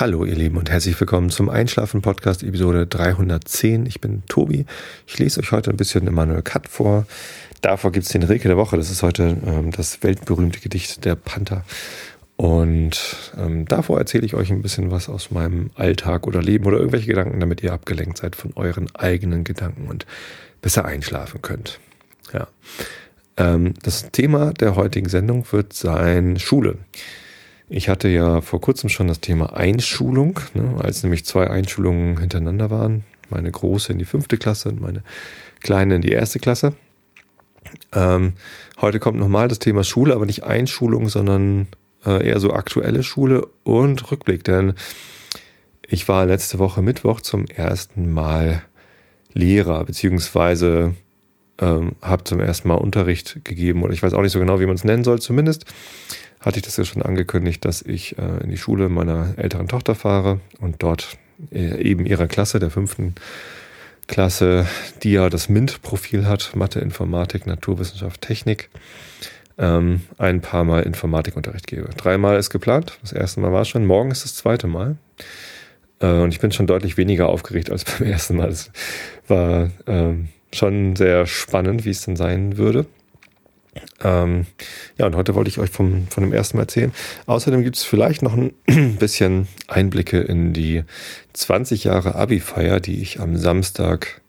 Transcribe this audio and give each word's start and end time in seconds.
Hallo 0.00 0.24
ihr 0.24 0.34
Lieben 0.34 0.56
und 0.56 0.70
herzlich 0.70 0.98
willkommen 0.98 1.28
zum 1.28 1.50
Einschlafen 1.50 2.00
Podcast 2.00 2.42
Episode 2.42 2.86
310. 2.86 3.84
Ich 3.84 4.00
bin 4.00 4.22
Tobi. 4.28 4.64
Ich 5.06 5.18
lese 5.18 5.40
euch 5.40 5.52
heute 5.52 5.68
ein 5.68 5.76
bisschen 5.76 6.06
Immanuel 6.06 6.40
Kant 6.40 6.68
vor. 6.68 7.06
Davor 7.60 7.92
gibt 7.92 8.06
es 8.06 8.12
den 8.12 8.22
Rilke 8.22 8.48
der 8.48 8.56
Woche. 8.56 8.78
Das 8.78 8.90
ist 8.90 9.02
heute 9.02 9.36
ähm, 9.44 9.72
das 9.72 10.02
weltberühmte 10.02 10.60
Gedicht 10.60 11.04
der 11.04 11.16
Panther. 11.16 11.66
Und 12.36 13.30
ähm, 13.36 13.66
davor 13.66 13.98
erzähle 13.98 14.24
ich 14.24 14.32
euch 14.32 14.50
ein 14.50 14.62
bisschen 14.62 14.90
was 14.90 15.10
aus 15.10 15.30
meinem 15.30 15.68
Alltag 15.74 16.26
oder 16.26 16.40
Leben 16.40 16.64
oder 16.64 16.78
irgendwelche 16.78 17.08
Gedanken, 17.08 17.38
damit 17.38 17.62
ihr 17.62 17.74
abgelenkt 17.74 18.16
seid 18.16 18.36
von 18.36 18.54
euren 18.56 18.88
eigenen 18.94 19.44
Gedanken 19.44 19.86
und 19.86 20.06
besser 20.62 20.86
einschlafen 20.86 21.42
könnt. 21.42 21.78
Ja. 22.32 22.48
Ähm, 23.36 23.74
das 23.82 24.10
Thema 24.12 24.54
der 24.54 24.76
heutigen 24.76 25.10
Sendung 25.10 25.44
wird 25.52 25.74
sein 25.74 26.38
Schule. 26.38 26.78
Ich 27.72 27.88
hatte 27.88 28.08
ja 28.08 28.40
vor 28.40 28.60
kurzem 28.60 28.88
schon 28.88 29.06
das 29.06 29.20
Thema 29.20 29.54
Einschulung, 29.54 30.40
ne, 30.54 30.74
als 30.82 31.04
nämlich 31.04 31.24
zwei 31.24 31.48
Einschulungen 31.48 32.18
hintereinander 32.18 32.68
waren. 32.68 33.04
Meine 33.28 33.48
große 33.48 33.92
in 33.92 34.00
die 34.00 34.04
fünfte 34.04 34.38
Klasse 34.38 34.70
und 34.70 34.80
meine 34.80 35.04
kleine 35.60 35.94
in 35.94 36.02
die 36.02 36.10
erste 36.10 36.40
Klasse. 36.40 36.72
Ähm, 37.94 38.32
heute 38.80 38.98
kommt 38.98 39.20
nochmal 39.20 39.46
das 39.46 39.60
Thema 39.60 39.84
Schule, 39.84 40.16
aber 40.16 40.26
nicht 40.26 40.42
Einschulung, 40.42 41.08
sondern 41.08 41.68
äh, 42.04 42.26
eher 42.26 42.40
so 42.40 42.52
aktuelle 42.52 43.04
Schule 43.04 43.46
und 43.62 44.10
Rückblick. 44.10 44.42
Denn 44.42 44.74
ich 45.86 46.08
war 46.08 46.26
letzte 46.26 46.58
Woche 46.58 46.82
Mittwoch 46.82 47.20
zum 47.20 47.46
ersten 47.46 48.12
Mal 48.12 48.64
Lehrer, 49.32 49.84
beziehungsweise 49.84 50.96
ähm, 51.60 51.92
habe 52.02 52.24
zum 52.24 52.40
ersten 52.40 52.66
Mal 52.66 52.74
Unterricht 52.74 53.44
gegeben. 53.44 53.84
Oder 53.84 53.92
ich 53.92 54.02
weiß 54.02 54.12
auch 54.14 54.22
nicht 54.22 54.32
so 54.32 54.40
genau, 54.40 54.58
wie 54.58 54.66
man 54.66 54.74
es 54.74 54.82
nennen 54.82 55.04
soll. 55.04 55.20
Zumindest 55.20 55.66
hatte 56.40 56.58
ich 56.58 56.64
das 56.64 56.76
ja 56.76 56.84
schon 56.84 57.02
angekündigt, 57.02 57.64
dass 57.64 57.82
ich 57.82 58.18
äh, 58.18 58.42
in 58.42 58.50
die 58.50 58.56
Schule 58.56 58.88
meiner 58.88 59.34
älteren 59.36 59.68
Tochter 59.68 59.94
fahre 59.94 60.40
und 60.58 60.82
dort 60.82 61.18
äh, 61.52 61.82
eben 61.82 62.06
ihrer 62.06 62.26
Klasse, 62.26 62.58
der 62.58 62.70
fünften 62.70 63.14
Klasse, 64.06 64.66
die 65.02 65.12
ja 65.12 65.28
das 65.28 65.48
MINT-Profil 65.48 66.26
hat, 66.26 66.56
Mathe, 66.56 66.80
Informatik, 66.80 67.46
Naturwissenschaft, 67.46 68.20
Technik, 68.22 68.70
ähm, 69.58 70.00
ein 70.18 70.40
paar 70.40 70.64
Mal 70.64 70.82
Informatikunterricht 70.82 71.66
gebe. 71.66 71.90
Dreimal 71.96 72.38
ist 72.38 72.50
geplant, 72.50 72.98
das 73.02 73.12
erste 73.12 73.40
Mal 73.40 73.52
war 73.52 73.64
schon, 73.64 73.84
morgen 73.84 74.10
ist 74.10 74.24
das 74.24 74.34
zweite 74.34 74.66
Mal. 74.66 74.96
Äh, 76.00 76.06
und 76.06 76.30
ich 76.30 76.40
bin 76.40 76.50
schon 76.50 76.66
deutlich 76.66 76.96
weniger 76.96 77.28
aufgeregt 77.28 77.70
als 77.70 77.84
beim 77.98 78.08
ersten 78.08 78.36
Mal. 78.36 78.48
Es 78.48 78.70
war 79.28 79.70
ähm, 79.86 80.28
schon 80.52 80.96
sehr 80.96 81.26
spannend, 81.26 81.84
wie 81.84 81.90
es 81.90 82.04
denn 82.04 82.16
sein 82.16 82.56
würde. 82.56 82.86
Ähm, 84.02 84.46
ja, 84.98 85.06
und 85.06 85.14
heute 85.14 85.34
wollte 85.34 85.48
ich 85.48 85.58
euch 85.58 85.70
vom, 85.70 86.08
von 86.08 86.24
dem 86.24 86.32
ersten 86.32 86.56
Mal 86.56 86.64
erzählen. 86.64 86.92
Außerdem 87.26 87.62
gibt 87.62 87.76
es 87.76 87.84
vielleicht 87.84 88.22
noch 88.22 88.34
ein 88.34 88.52
bisschen 88.98 89.48
Einblicke 89.68 90.18
in 90.20 90.52
die 90.52 90.84
20 91.34 91.84
Jahre 91.84 92.14
Abi-Feier, 92.14 92.80
die 92.80 93.00
ich 93.00 93.20
am 93.20 93.36
Samstag 93.36 94.20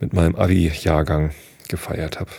mit 0.00 0.12
meinem 0.12 0.34
Abi-Jahrgang 0.34 1.30
gefeiert 1.68 2.18
habe. 2.18 2.30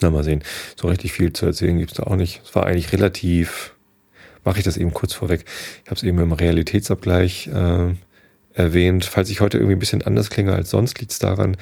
Na, 0.00 0.10
mal 0.10 0.24
sehen. 0.24 0.42
So 0.76 0.88
richtig 0.88 1.12
viel 1.12 1.32
zu 1.32 1.46
erzählen 1.46 1.78
gibt 1.78 1.92
es 1.92 1.96
da 1.98 2.04
auch 2.04 2.16
nicht. 2.16 2.40
Es 2.44 2.54
war 2.54 2.66
eigentlich 2.66 2.92
relativ, 2.92 3.74
mache 4.44 4.58
ich 4.58 4.64
das 4.64 4.76
eben 4.76 4.92
kurz 4.92 5.12
vorweg. 5.12 5.44
Ich 5.84 5.90
habe 5.90 5.96
es 5.96 6.02
eben 6.02 6.18
im 6.18 6.32
Realitätsabgleich 6.32 7.48
äh, 7.48 7.94
erwähnt. 8.54 9.04
Falls 9.04 9.30
ich 9.30 9.40
heute 9.40 9.58
irgendwie 9.58 9.76
ein 9.76 9.80
bisschen 9.80 10.02
anders 10.02 10.30
klinge 10.30 10.54
als 10.54 10.70
sonst, 10.70 10.98
liegt 11.00 11.12
es 11.12 11.18
daran, 11.18 11.56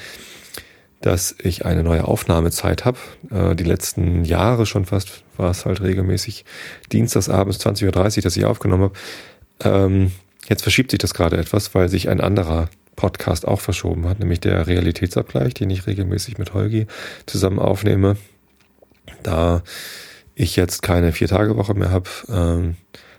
dass 1.00 1.34
ich 1.42 1.64
eine 1.64 1.82
neue 1.82 2.04
Aufnahmezeit 2.04 2.84
habe. 2.84 2.98
Äh, 3.30 3.54
die 3.54 3.64
letzten 3.64 4.24
Jahre 4.24 4.66
schon 4.66 4.84
fast 4.84 5.22
war 5.36 5.50
es 5.50 5.64
halt 5.64 5.80
regelmäßig 5.80 6.44
dienstagsabends 6.92 7.58
20.30 7.64 7.86
Uhr, 8.18 8.22
dass 8.22 8.36
ich 8.36 8.44
aufgenommen 8.44 8.84
habe. 8.84 8.94
Ähm, 9.62 10.12
jetzt 10.48 10.62
verschiebt 10.62 10.90
sich 10.90 10.98
das 10.98 11.14
gerade 11.14 11.38
etwas, 11.38 11.74
weil 11.74 11.88
sich 11.88 12.08
ein 12.08 12.20
anderer 12.20 12.68
Podcast 12.96 13.48
auch 13.48 13.60
verschoben 13.60 14.06
hat, 14.08 14.18
nämlich 14.18 14.40
der 14.40 14.66
Realitätsabgleich, 14.66 15.54
den 15.54 15.70
ich 15.70 15.86
regelmäßig 15.86 16.36
mit 16.36 16.52
Holgi 16.52 16.86
zusammen 17.24 17.58
aufnehme. 17.58 18.16
Da 19.22 19.62
ich 20.34 20.56
jetzt 20.56 20.82
keine 20.82 21.12
Vier-Tage-Woche 21.12 21.74
mehr 21.74 21.90
habe, 21.90 22.10
ähm, 22.28 22.76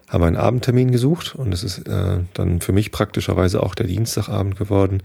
haben 0.07 0.21
wir 0.21 0.27
einen 0.27 0.37
Abendtermin 0.37 0.91
gesucht 0.91 1.33
und 1.35 1.53
es 1.53 1.63
ist 1.63 1.87
äh, 1.87 2.19
dann 2.33 2.61
für 2.61 2.73
mich 2.73 2.91
praktischerweise 2.91 3.63
auch 3.63 3.73
der 3.73 3.87
Dienstagabend 3.87 4.57
geworden 4.57 5.01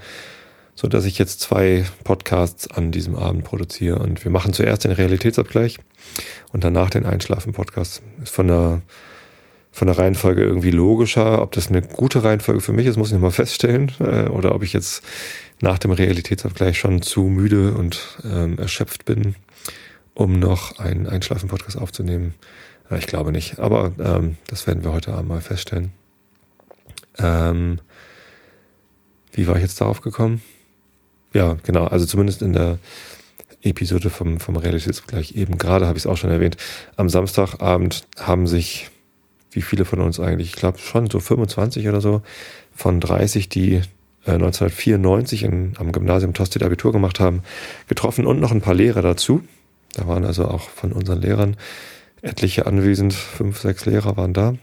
so 0.77 0.89
dass 0.89 1.07
ich 1.07 1.19
jetzt 1.19 1.41
zwei 1.41 1.85
Podcasts 2.05 2.71
an 2.71 2.93
diesem 2.93 3.17
Abend 3.17 3.45
produziere. 3.45 3.99
Und 3.99 4.23
wir 4.25 4.31
machen 4.31 4.53
zuerst 4.53 4.85
den 4.85 4.93
Realitätsabgleich 4.93 5.79
und 6.53 6.63
danach 6.65 6.91
den 6.91 7.07
Einschlafen-Podcast. 7.07 8.03
Ist 8.23 8.35
von 8.35 8.47
der, 8.47 8.83
von 9.73 9.89
der 9.89 9.99
Reihenfolge 9.99 10.43
irgendwie 10.43 10.71
logischer. 10.71 11.41
Ob 11.41 11.53
das 11.53 11.69
eine 11.69 11.81
gute 11.81 12.23
Reihenfolge 12.23 12.61
für 12.61 12.75
mich 12.75 12.87
ist, 12.87 12.99
muss 12.99 13.09
ich 13.09 13.15
nochmal 13.15 13.31
feststellen. 13.31 13.91
Äh, 14.01 14.29
oder 14.29 14.55
ob 14.55 14.63
ich 14.63 14.75
jetzt 14.75 15.03
nach 15.63 15.79
dem 15.79 15.93
Realitätsabgleich 15.93 16.79
schon 16.79 17.01
zu 17.01 17.23
müde 17.23 17.73
und 17.73 18.19
ähm, 18.23 18.59
erschöpft 18.59 19.07
bin, 19.07 19.35
um 20.13 20.39
noch 20.39 20.79
einen 20.79 21.07
Einschlafen-Podcast 21.07 21.79
aufzunehmen. 21.79 22.35
Äh, 22.91 22.99
ich 22.99 23.07
glaube 23.07 23.33
nicht. 23.33 23.61
Aber 23.61 23.93
ähm, 23.99 24.37
das 24.49 24.67
werden 24.67 24.85
wir 24.85 24.93
heute 24.93 25.15
Abend 25.15 25.31
mal 25.31 25.41
feststellen. 25.41 25.93
Ähm, 27.17 27.81
wie 29.33 29.47
war 29.47 29.57
ich 29.57 29.63
jetzt 29.63 29.81
darauf 29.81 30.03
gekommen? 30.03 30.43
Ja, 31.33 31.57
genau. 31.63 31.85
Also 31.87 32.07
zumindest 32.07 32.43
in 32.43 32.53
der 32.53 32.79
Episode 33.63 34.11
vom, 34.11 34.41
vom 34.41 34.57
Realitätsvergleich 34.57 35.35
eben 35.35 35.59
gerade 35.59 35.87
habe 35.87 35.99
ich 35.99 36.05
es 36.05 36.11
auch 36.11 36.17
schon 36.17 36.31
erwähnt. 36.31 36.57
Am 36.97 37.09
Samstagabend 37.09 38.07
haben 38.19 38.47
sich, 38.47 38.91
wie 39.51 39.63
viele 39.63 39.85
von 39.85 40.01
uns 40.01 40.21
eigentlich, 40.21 40.49
ich 40.49 40.57
glaube 40.57 40.79
schon 40.79 41.11
so 41.11 41.21
25 41.21 41.89
oder 41.89 42.01
so, 42.01 42.23
von 42.75 43.01
30, 43.01 43.49
die 43.49 43.83
äh, 44.25 44.33
1994 44.33 45.43
in, 45.43 45.75
am 45.79 45.93
Gymnasium 45.93 46.35
Tosted 46.35 46.63
Abitur 46.63 46.93
gemacht 46.93 47.21
haben, 47.21 47.43
getroffen 47.89 48.27
und 48.27 48.41
noch 48.41 48.53
ein 48.53 48.61
paar 48.61 48.75
Lehrer 48.75 49.03
dazu. 49.03 49.43
Da 49.95 50.07
waren 50.07 50.25
also 50.25 50.47
auch 50.47 50.69
von 50.69 50.93
unseren 50.93 51.21
Lehrern 51.21 51.57
etliche 52.23 52.67
anwesend, 52.67 53.15
fünf, 53.15 53.61
sechs 53.61 53.87
Lehrer 53.87 54.17
waren 54.17 54.33
da. 54.33 54.55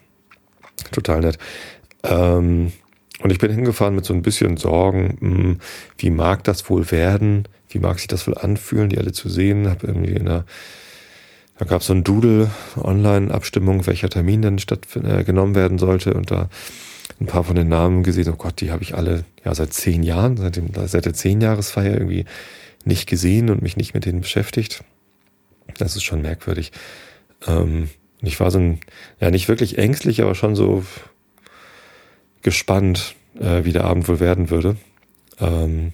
Total 0.91 1.22
nett. 1.22 1.38
Ähm, 2.03 2.72
und 3.23 3.31
ich 3.31 3.39
bin 3.39 3.51
hingefahren 3.51 3.95
mit 3.95 4.03
so 4.03 4.13
ein 4.13 4.22
bisschen 4.22 4.57
Sorgen, 4.57 5.17
mh, 5.19 5.38
hm, 5.38 5.59
wie 5.97 6.09
mag 6.09 6.44
das 6.44 6.69
wohl 6.69 6.91
werden? 6.91 7.47
Wie 7.69 7.79
mag 7.79 7.97
sich 7.97 8.07
das 8.07 8.28
wohl 8.28 8.38
anfühlen, 8.38 8.89
die 8.89 8.97
alle 8.97 9.13
zu 9.13 9.29
sehen? 9.29 9.69
Hab 9.69 9.84
irgendwie 9.84 10.11
in 10.11 10.25
der, 10.25 10.45
da 11.57 11.66
gab 11.66 11.81
es 11.81 11.88
so 11.88 11.94
ein 11.94 12.03
Doodle, 12.03 12.51
Online-Abstimmung, 12.75 13.88
welcher 13.88 14.09
Termin 14.09 14.41
denn 14.41 14.59
statt 14.59 14.85
äh, 15.01 15.23
genommen 15.23 15.56
werden 15.56 15.78
sollte. 15.78 16.13
Und 16.13 16.31
da 16.31 16.50
ein 17.22 17.25
paar 17.25 17.45
von 17.45 17.56
den 17.56 17.69
Namen 17.69 18.03
gesehen, 18.03 18.29
oh 18.29 18.35
Gott, 18.35 18.59
die 18.59 18.72
habe 18.72 18.84
ich 18.84 18.94
alle 18.94 19.23
ja 19.45 19.55
seit 19.55 19.72
zehn 19.72 20.03
Jahren, 20.03 20.35
seit, 20.35 20.57
dem, 20.57 20.72
seit 20.85 21.05
der 21.05 21.13
Zehnjahresfeier 21.13 21.94
irgendwie 21.94 22.25
nicht 22.84 23.07
gesehen 23.07 23.50
und 23.50 23.61
mich 23.61 23.78
nicht 23.78 23.94
mit 23.94 24.03
denen 24.03 24.19
beschäftigt. 24.19 24.84
Das 25.78 25.95
ist 25.95 26.03
schon 26.03 26.22
merkwürdig. 26.22 26.73
Ähm, 27.47 27.90
ich 28.22 28.40
war 28.41 28.51
so 28.51 28.59
ein, 28.59 28.79
ja 29.22 29.31
nicht 29.31 29.47
wirklich 29.47 29.78
ängstlich, 29.78 30.22
aber 30.22 30.35
schon 30.35 30.55
so, 30.55 30.84
gespannt, 32.43 33.15
äh, 33.39 33.63
wie 33.63 33.71
der 33.71 33.85
Abend 33.85 34.07
wohl 34.07 34.19
werden 34.19 34.49
würde. 34.49 34.77
Ähm, 35.39 35.93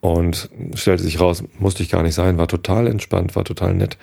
und 0.00 0.50
stellte 0.74 1.02
sich 1.02 1.20
raus, 1.20 1.42
musste 1.58 1.82
ich 1.82 1.88
gar 1.88 2.02
nicht 2.02 2.14
sein, 2.14 2.38
war 2.38 2.48
total 2.48 2.86
entspannt, 2.86 3.34
war 3.34 3.44
total 3.44 3.74
nett. 3.74 3.98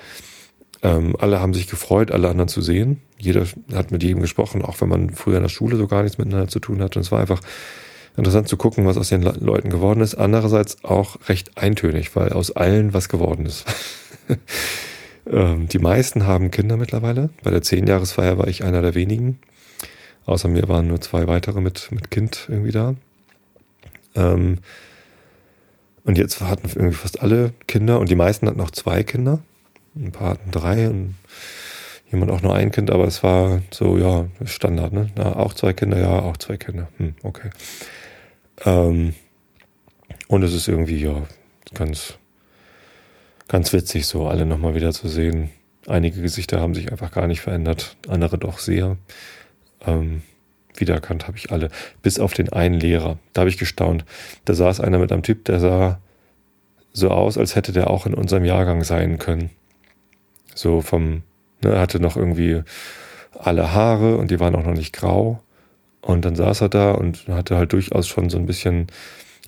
Ähm, 0.81 1.15
alle 1.17 1.39
haben 1.39 1.53
sich 1.53 1.67
gefreut, 1.67 2.11
alle 2.11 2.29
anderen 2.29 2.49
zu 2.49 2.61
sehen. 2.61 3.01
Jeder 3.17 3.45
hat 3.73 3.91
mit 3.91 4.03
jedem 4.03 4.21
gesprochen, 4.21 4.61
auch 4.61 4.81
wenn 4.81 4.89
man 4.89 5.11
früher 5.11 5.37
in 5.37 5.43
der 5.43 5.49
Schule 5.49 5.77
so 5.77 5.87
gar 5.87 6.03
nichts 6.03 6.17
miteinander 6.17 6.49
zu 6.49 6.59
tun 6.59 6.81
hatte. 6.81 6.99
Und 6.99 7.05
es 7.05 7.11
war 7.11 7.21
einfach 7.21 7.39
interessant 8.17 8.49
zu 8.49 8.57
gucken, 8.57 8.85
was 8.85 8.97
aus 8.97 9.09
den 9.09 9.21
Leuten 9.21 9.69
geworden 9.69 10.01
ist. 10.01 10.15
Andererseits 10.15 10.83
auch 10.83 11.17
recht 11.29 11.57
eintönig, 11.57 12.15
weil 12.15 12.33
aus 12.33 12.51
allen 12.51 12.93
was 12.93 13.07
geworden 13.07 13.45
ist. 13.45 13.65
ähm, 15.31 15.69
die 15.69 15.79
meisten 15.79 16.27
haben 16.27 16.51
Kinder 16.51 16.75
mittlerweile. 16.75 17.29
Bei 17.43 17.51
der 17.51 17.61
Zehnjahresfeier 17.61 18.37
war 18.37 18.47
ich 18.47 18.65
einer 18.65 18.81
der 18.81 18.93
wenigen. 18.93 19.39
Außer 20.25 20.47
mir 20.47 20.67
waren 20.67 20.87
nur 20.87 21.01
zwei 21.01 21.27
weitere 21.27 21.61
mit, 21.61 21.91
mit 21.91 22.11
Kind 22.11 22.47
irgendwie 22.49 22.71
da. 22.71 22.95
Ähm, 24.15 24.59
und 26.05 26.17
jetzt 26.17 26.41
hatten 26.41 26.69
irgendwie 26.75 26.95
fast 26.95 27.21
alle 27.21 27.53
Kinder 27.67 27.99
und 27.99 28.09
die 28.09 28.15
meisten 28.15 28.47
hatten 28.47 28.61
auch 28.61 28.71
zwei 28.71 29.03
Kinder. 29.03 29.39
Ein 29.95 30.11
paar 30.11 30.31
hatten 30.31 30.51
drei 30.51 30.89
und 30.89 31.15
jemand 32.11 32.31
auch 32.31 32.41
nur 32.41 32.55
ein 32.55 32.71
Kind, 32.71 32.91
aber 32.91 33.05
es 33.05 33.23
war 33.23 33.61
so, 33.71 33.97
ja, 33.97 34.27
Standard, 34.45 34.93
ne? 34.93 35.09
Na, 35.15 35.35
auch 35.35 35.53
zwei 35.53 35.73
Kinder, 35.73 35.99
ja, 35.99 36.19
auch 36.19 36.37
zwei 36.37 36.57
Kinder. 36.57 36.89
Hm, 36.97 37.15
okay. 37.23 37.49
Ähm, 38.65 39.13
und 40.27 40.43
es 40.43 40.53
ist 40.53 40.67
irgendwie, 40.67 40.97
ja, 40.97 41.23
ganz, 41.73 42.15
ganz 43.47 43.73
witzig, 43.73 44.05
so 44.05 44.27
alle 44.27 44.45
nochmal 44.45 44.75
wieder 44.75 44.93
zu 44.93 45.07
sehen. 45.07 45.49
Einige 45.87 46.21
Gesichter 46.21 46.59
haben 46.61 46.75
sich 46.75 46.91
einfach 46.91 47.11
gar 47.11 47.27
nicht 47.27 47.41
verändert, 47.41 47.97
andere 48.07 48.37
doch 48.37 48.59
sehr. 48.59 48.97
Ähm, 49.85 50.21
wiedererkannt 50.75 51.27
habe 51.27 51.37
ich 51.37 51.51
alle, 51.51 51.69
bis 52.01 52.19
auf 52.19 52.33
den 52.33 52.51
einen 52.51 52.79
Lehrer. 52.79 53.17
Da 53.33 53.41
habe 53.41 53.49
ich 53.49 53.57
gestaunt. 53.57 54.05
Da 54.45 54.53
saß 54.53 54.79
einer 54.79 54.99
mit 54.99 55.11
einem 55.11 55.23
Typ, 55.23 55.45
der 55.45 55.59
sah 55.59 55.99
so 56.93 57.09
aus, 57.09 57.37
als 57.37 57.55
hätte 57.55 57.71
der 57.71 57.89
auch 57.89 58.05
in 58.05 58.13
unserem 58.13 58.45
Jahrgang 58.45 58.83
sein 58.83 59.17
können. 59.17 59.49
So 60.55 60.81
vom, 60.81 61.23
ne, 61.63 61.71
er 61.71 61.81
hatte 61.81 61.99
noch 61.99 62.15
irgendwie 62.15 62.61
alle 63.37 63.73
Haare 63.73 64.17
und 64.17 64.31
die 64.31 64.39
waren 64.39 64.55
auch 64.55 64.65
noch 64.65 64.75
nicht 64.75 64.93
grau. 64.93 65.41
Und 66.01 66.25
dann 66.25 66.35
saß 66.35 66.61
er 66.61 66.69
da 66.69 66.91
und 66.91 67.27
hatte 67.27 67.57
halt 67.57 67.73
durchaus 67.73 68.07
schon 68.07 68.29
so 68.29 68.37
ein 68.37 68.45
bisschen 68.45 68.87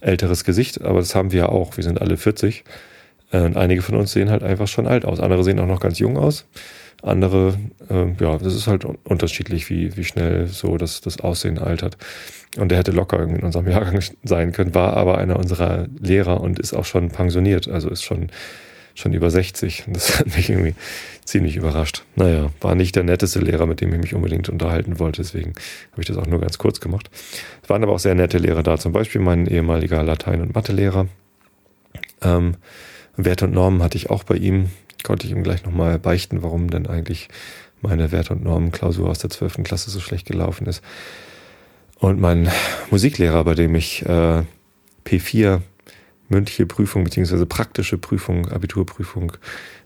älteres 0.01 0.43
Gesicht, 0.43 0.81
aber 0.81 0.99
das 0.99 1.15
haben 1.15 1.31
wir 1.31 1.39
ja 1.39 1.49
auch. 1.49 1.77
Wir 1.77 1.83
sind 1.83 2.01
alle 2.01 2.17
40. 2.17 2.63
Äh, 3.31 3.41
und 3.41 3.57
einige 3.57 3.81
von 3.81 3.95
uns 3.95 4.11
sehen 4.11 4.29
halt 4.29 4.43
einfach 4.43 4.67
schon 4.67 4.87
alt 4.87 5.05
aus. 5.05 5.19
Andere 5.19 5.43
sehen 5.43 5.59
auch 5.59 5.67
noch 5.67 5.79
ganz 5.79 5.99
jung 5.99 6.17
aus. 6.17 6.45
Andere, 7.01 7.55
äh, 7.89 8.11
ja, 8.19 8.37
das 8.37 8.55
ist 8.55 8.67
halt 8.67 8.85
unterschiedlich, 9.03 9.69
wie, 9.69 9.95
wie 9.95 10.03
schnell 10.03 10.47
so 10.47 10.77
das, 10.77 11.01
das 11.01 11.19
Aussehen 11.19 11.59
altert. 11.59 11.97
Und 12.57 12.69
der 12.69 12.79
hätte 12.79 12.91
locker 12.91 13.21
in 13.21 13.43
unserem 13.43 13.67
Jahrgang 13.69 14.01
sein 14.23 14.51
können, 14.51 14.73
war 14.73 14.95
aber 14.95 15.17
einer 15.17 15.37
unserer 15.37 15.87
Lehrer 15.99 16.41
und 16.41 16.59
ist 16.59 16.73
auch 16.73 16.85
schon 16.85 17.09
pensioniert, 17.09 17.67
also 17.67 17.89
ist 17.89 18.03
schon, 18.03 18.29
schon 18.95 19.13
über 19.13 19.29
60. 19.29 19.85
Das 19.87 20.19
hat 20.19 20.35
mich 20.35 20.49
irgendwie 20.49 20.75
ziemlich 21.25 21.57
überrascht. 21.57 22.03
Naja, 22.15 22.51
war 22.61 22.75
nicht 22.75 22.95
der 22.95 23.03
netteste 23.03 23.39
Lehrer, 23.39 23.65
mit 23.65 23.81
dem 23.81 23.93
ich 23.93 23.99
mich 23.99 24.15
unbedingt 24.15 24.49
unterhalten 24.49 24.99
wollte, 24.99 25.21
deswegen 25.21 25.53
habe 25.91 26.01
ich 26.01 26.07
das 26.07 26.17
auch 26.17 26.27
nur 26.27 26.39
ganz 26.39 26.57
kurz 26.57 26.79
gemacht. 26.79 27.09
Es 27.61 27.69
waren 27.69 27.83
aber 27.83 27.93
auch 27.93 27.99
sehr 27.99 28.15
nette 28.15 28.37
Lehrer 28.37 28.63
da, 28.63 28.77
zum 28.77 28.93
Beispiel 28.93 29.21
mein 29.21 29.47
ehemaliger 29.47 30.01
Latein- 30.03 30.41
und 30.41 30.55
Mathelehrer. 30.55 31.07
Ähm, 32.21 32.55
Werte 33.17 33.45
und 33.45 33.53
Normen 33.53 33.81
hatte 33.81 33.97
ich 33.97 34.09
auch 34.09 34.23
bei 34.23 34.35
ihm, 34.35 34.69
konnte 35.05 35.27
ich 35.27 35.31
ihm 35.31 35.43
gleich 35.43 35.63
nochmal 35.63 35.99
beichten, 35.99 36.43
warum 36.43 36.69
denn 36.69 36.87
eigentlich 36.87 37.29
meine 37.81 38.11
Werte- 38.11 38.33
und 38.33 38.43
Normen-Klausur 38.43 39.09
aus 39.09 39.19
der 39.19 39.29
12. 39.29 39.63
Klasse 39.63 39.89
so 39.89 39.99
schlecht 39.99 40.25
gelaufen 40.25 40.67
ist. 40.67 40.83
Und 41.99 42.19
mein 42.19 42.51
Musiklehrer, 42.91 43.43
bei 43.43 43.53
dem 43.53 43.75
ich 43.75 44.05
äh, 44.05 44.43
P4 45.05 45.61
mündliche 46.27 46.65
Prüfung 46.65 47.03
beziehungsweise 47.03 47.45
praktische 47.45 47.97
Prüfung, 47.97 48.49
Abiturprüfung 48.49 49.33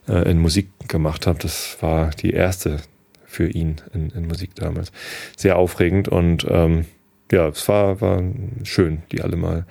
äh, 0.07 0.29
in 0.31 0.39
Musik 0.39 0.69
gemacht 0.87 1.27
habe, 1.27 1.37
das 1.39 1.77
war 1.81 2.11
die 2.11 2.31
erste 2.31 2.77
für 3.25 3.47
ihn 3.47 3.75
in, 3.93 4.09
in 4.11 4.27
Musik 4.27 4.55
damals. 4.55 4.91
Sehr 5.35 5.57
aufregend 5.57 6.07
und 6.07 6.47
ähm, 6.49 6.85
ja, 7.31 7.47
es 7.49 7.67
war, 7.67 8.01
war 8.01 8.23
schön, 8.63 9.03
die 9.11 9.21
alle 9.21 9.35
mal 9.35 9.65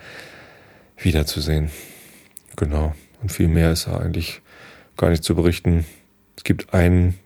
wiederzusehen. 0.99 1.71
Genau. 2.57 2.95
Und 3.21 3.33
viel 3.33 3.49
mehr 3.49 3.73
ist 3.73 3.89
da 3.89 3.99
eigentlich 3.99 4.43
gar 4.99 5.09
nicht 5.09 5.25
zu 5.25 5.35
berichten. 5.35 5.87
Es 6.37 6.45
gibt 6.45 6.75
einen 6.75 7.19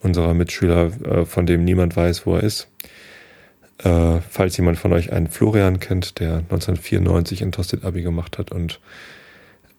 unserer 0.00 0.32
Mitschüler, 0.32 0.92
äh, 1.04 1.24
von 1.26 1.44
dem 1.44 1.64
niemand 1.64 1.94
weiß, 1.96 2.24
wo 2.24 2.36
er 2.36 2.42
ist. 2.42 2.68
Äh, 3.78 4.20
falls 4.30 4.56
jemand 4.56 4.78
von 4.78 4.92
euch 4.94 5.12
einen 5.12 5.26
Florian 5.26 5.80
kennt, 5.80 6.18
der 6.18 6.38
1994 6.38 7.42
in 7.42 7.52
Tosted 7.52 7.84
Abi 7.84 8.00
gemacht 8.00 8.38
hat 8.38 8.50
und 8.50 8.80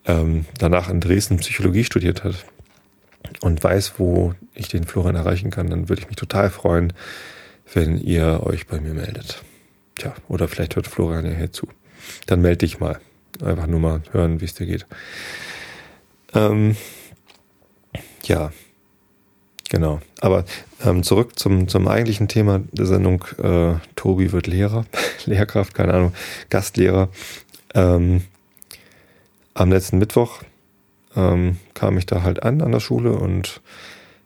ähm, 0.06 0.46
danach 0.60 0.90
in 0.90 1.00
Dresden 1.00 1.38
Psychologie 1.38 1.84
studiert 1.84 2.24
hat 2.24 2.46
und 3.42 3.64
weiß, 3.64 3.94
wo 3.98 4.36
ich 4.54 4.68
den 4.68 4.84
Florian 4.84 5.16
erreichen 5.16 5.50
kann, 5.50 5.70
dann 5.70 5.90
würde 5.90 6.02
ich 6.02 6.08
mich 6.08 6.16
total 6.16 6.50
freuen, 6.50 6.94
wenn 7.74 7.98
ihr 7.98 8.42
euch 8.44 8.68
bei 8.68 8.80
mir 8.80 8.94
meldet. 8.94 9.44
Tja, 9.96 10.14
oder 10.28 10.48
vielleicht 10.48 10.76
hört 10.76 10.88
Florian 10.88 11.26
ja 11.26 11.32
hier 11.32 11.52
zu. 11.52 11.68
Dann 12.28 12.42
melde 12.42 12.60
dich 12.60 12.80
mal. 12.80 13.00
Einfach 13.44 13.68
nur 13.68 13.80
mal 13.80 14.02
hören, 14.12 14.42
wie 14.42 14.46
es 14.46 14.54
dir 14.54 14.66
geht. 14.66 14.86
Ähm, 16.34 16.78
ja, 18.28 18.52
Genau. 19.70 20.00
Aber 20.22 20.46
ähm, 20.86 21.04
zurück 21.04 21.38
zum, 21.38 21.68
zum 21.68 21.88
eigentlichen 21.88 22.28
Thema 22.28 22.62
der 22.72 22.86
Sendung. 22.86 23.26
Äh, 23.42 23.76
Tobi 23.96 24.32
wird 24.32 24.48
Lehrer, 24.48 24.86
Lehrkraft, 25.26 25.74
keine 25.74 25.94
Ahnung, 25.94 26.14
Gastlehrer. 26.50 27.10
Ähm, 27.74 28.22
am 29.54 29.72
letzten 29.72 29.98
Mittwoch 29.98 30.42
ähm, 31.16 31.58
kam 31.74 31.98
ich 31.98 32.06
da 32.06 32.24
halt 32.24 32.44
an 32.44 32.62
an 32.62 32.72
der 32.72 32.80
Schule 32.80 33.14
und 33.14 33.62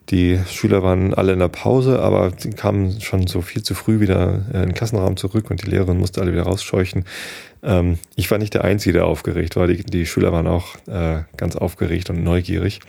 die 0.10 0.40
Schüler 0.48 0.84
waren 0.84 1.14
alle 1.14 1.32
in 1.32 1.40
der 1.40 1.48
Pause, 1.48 2.02
aber 2.02 2.34
sie 2.38 2.50
kamen 2.50 3.00
schon 3.00 3.28
so 3.28 3.42
viel 3.42 3.64
zu 3.64 3.76
früh 3.76 4.00
wieder 4.02 4.46
in 4.54 4.62
den 4.62 4.74
Klassenraum 4.74 5.16
zurück 5.16 5.50
und 5.50 5.64
die 5.64 5.70
Lehrerin 5.70 5.98
musste 5.98 6.22
alle 6.22 6.34
wieder 6.34 6.44
rausscheuchen. 6.44 7.06
Ähm, 7.64 7.98
ich 8.16 8.30
war 8.30 8.38
nicht 8.38 8.54
der 8.54 8.64
Einzige, 8.64 8.94
der 8.94 9.06
aufgeregt 9.06 9.56
war. 9.56 9.68
Die, 9.68 9.84
die 9.84 10.06
Schüler 10.06 10.34
waren 10.34 10.48
auch 10.48 10.76
äh, 10.88 11.24
ganz 11.38 11.56
aufgeregt 11.56 12.10
und 12.10 12.24
neugierig. 12.24 12.82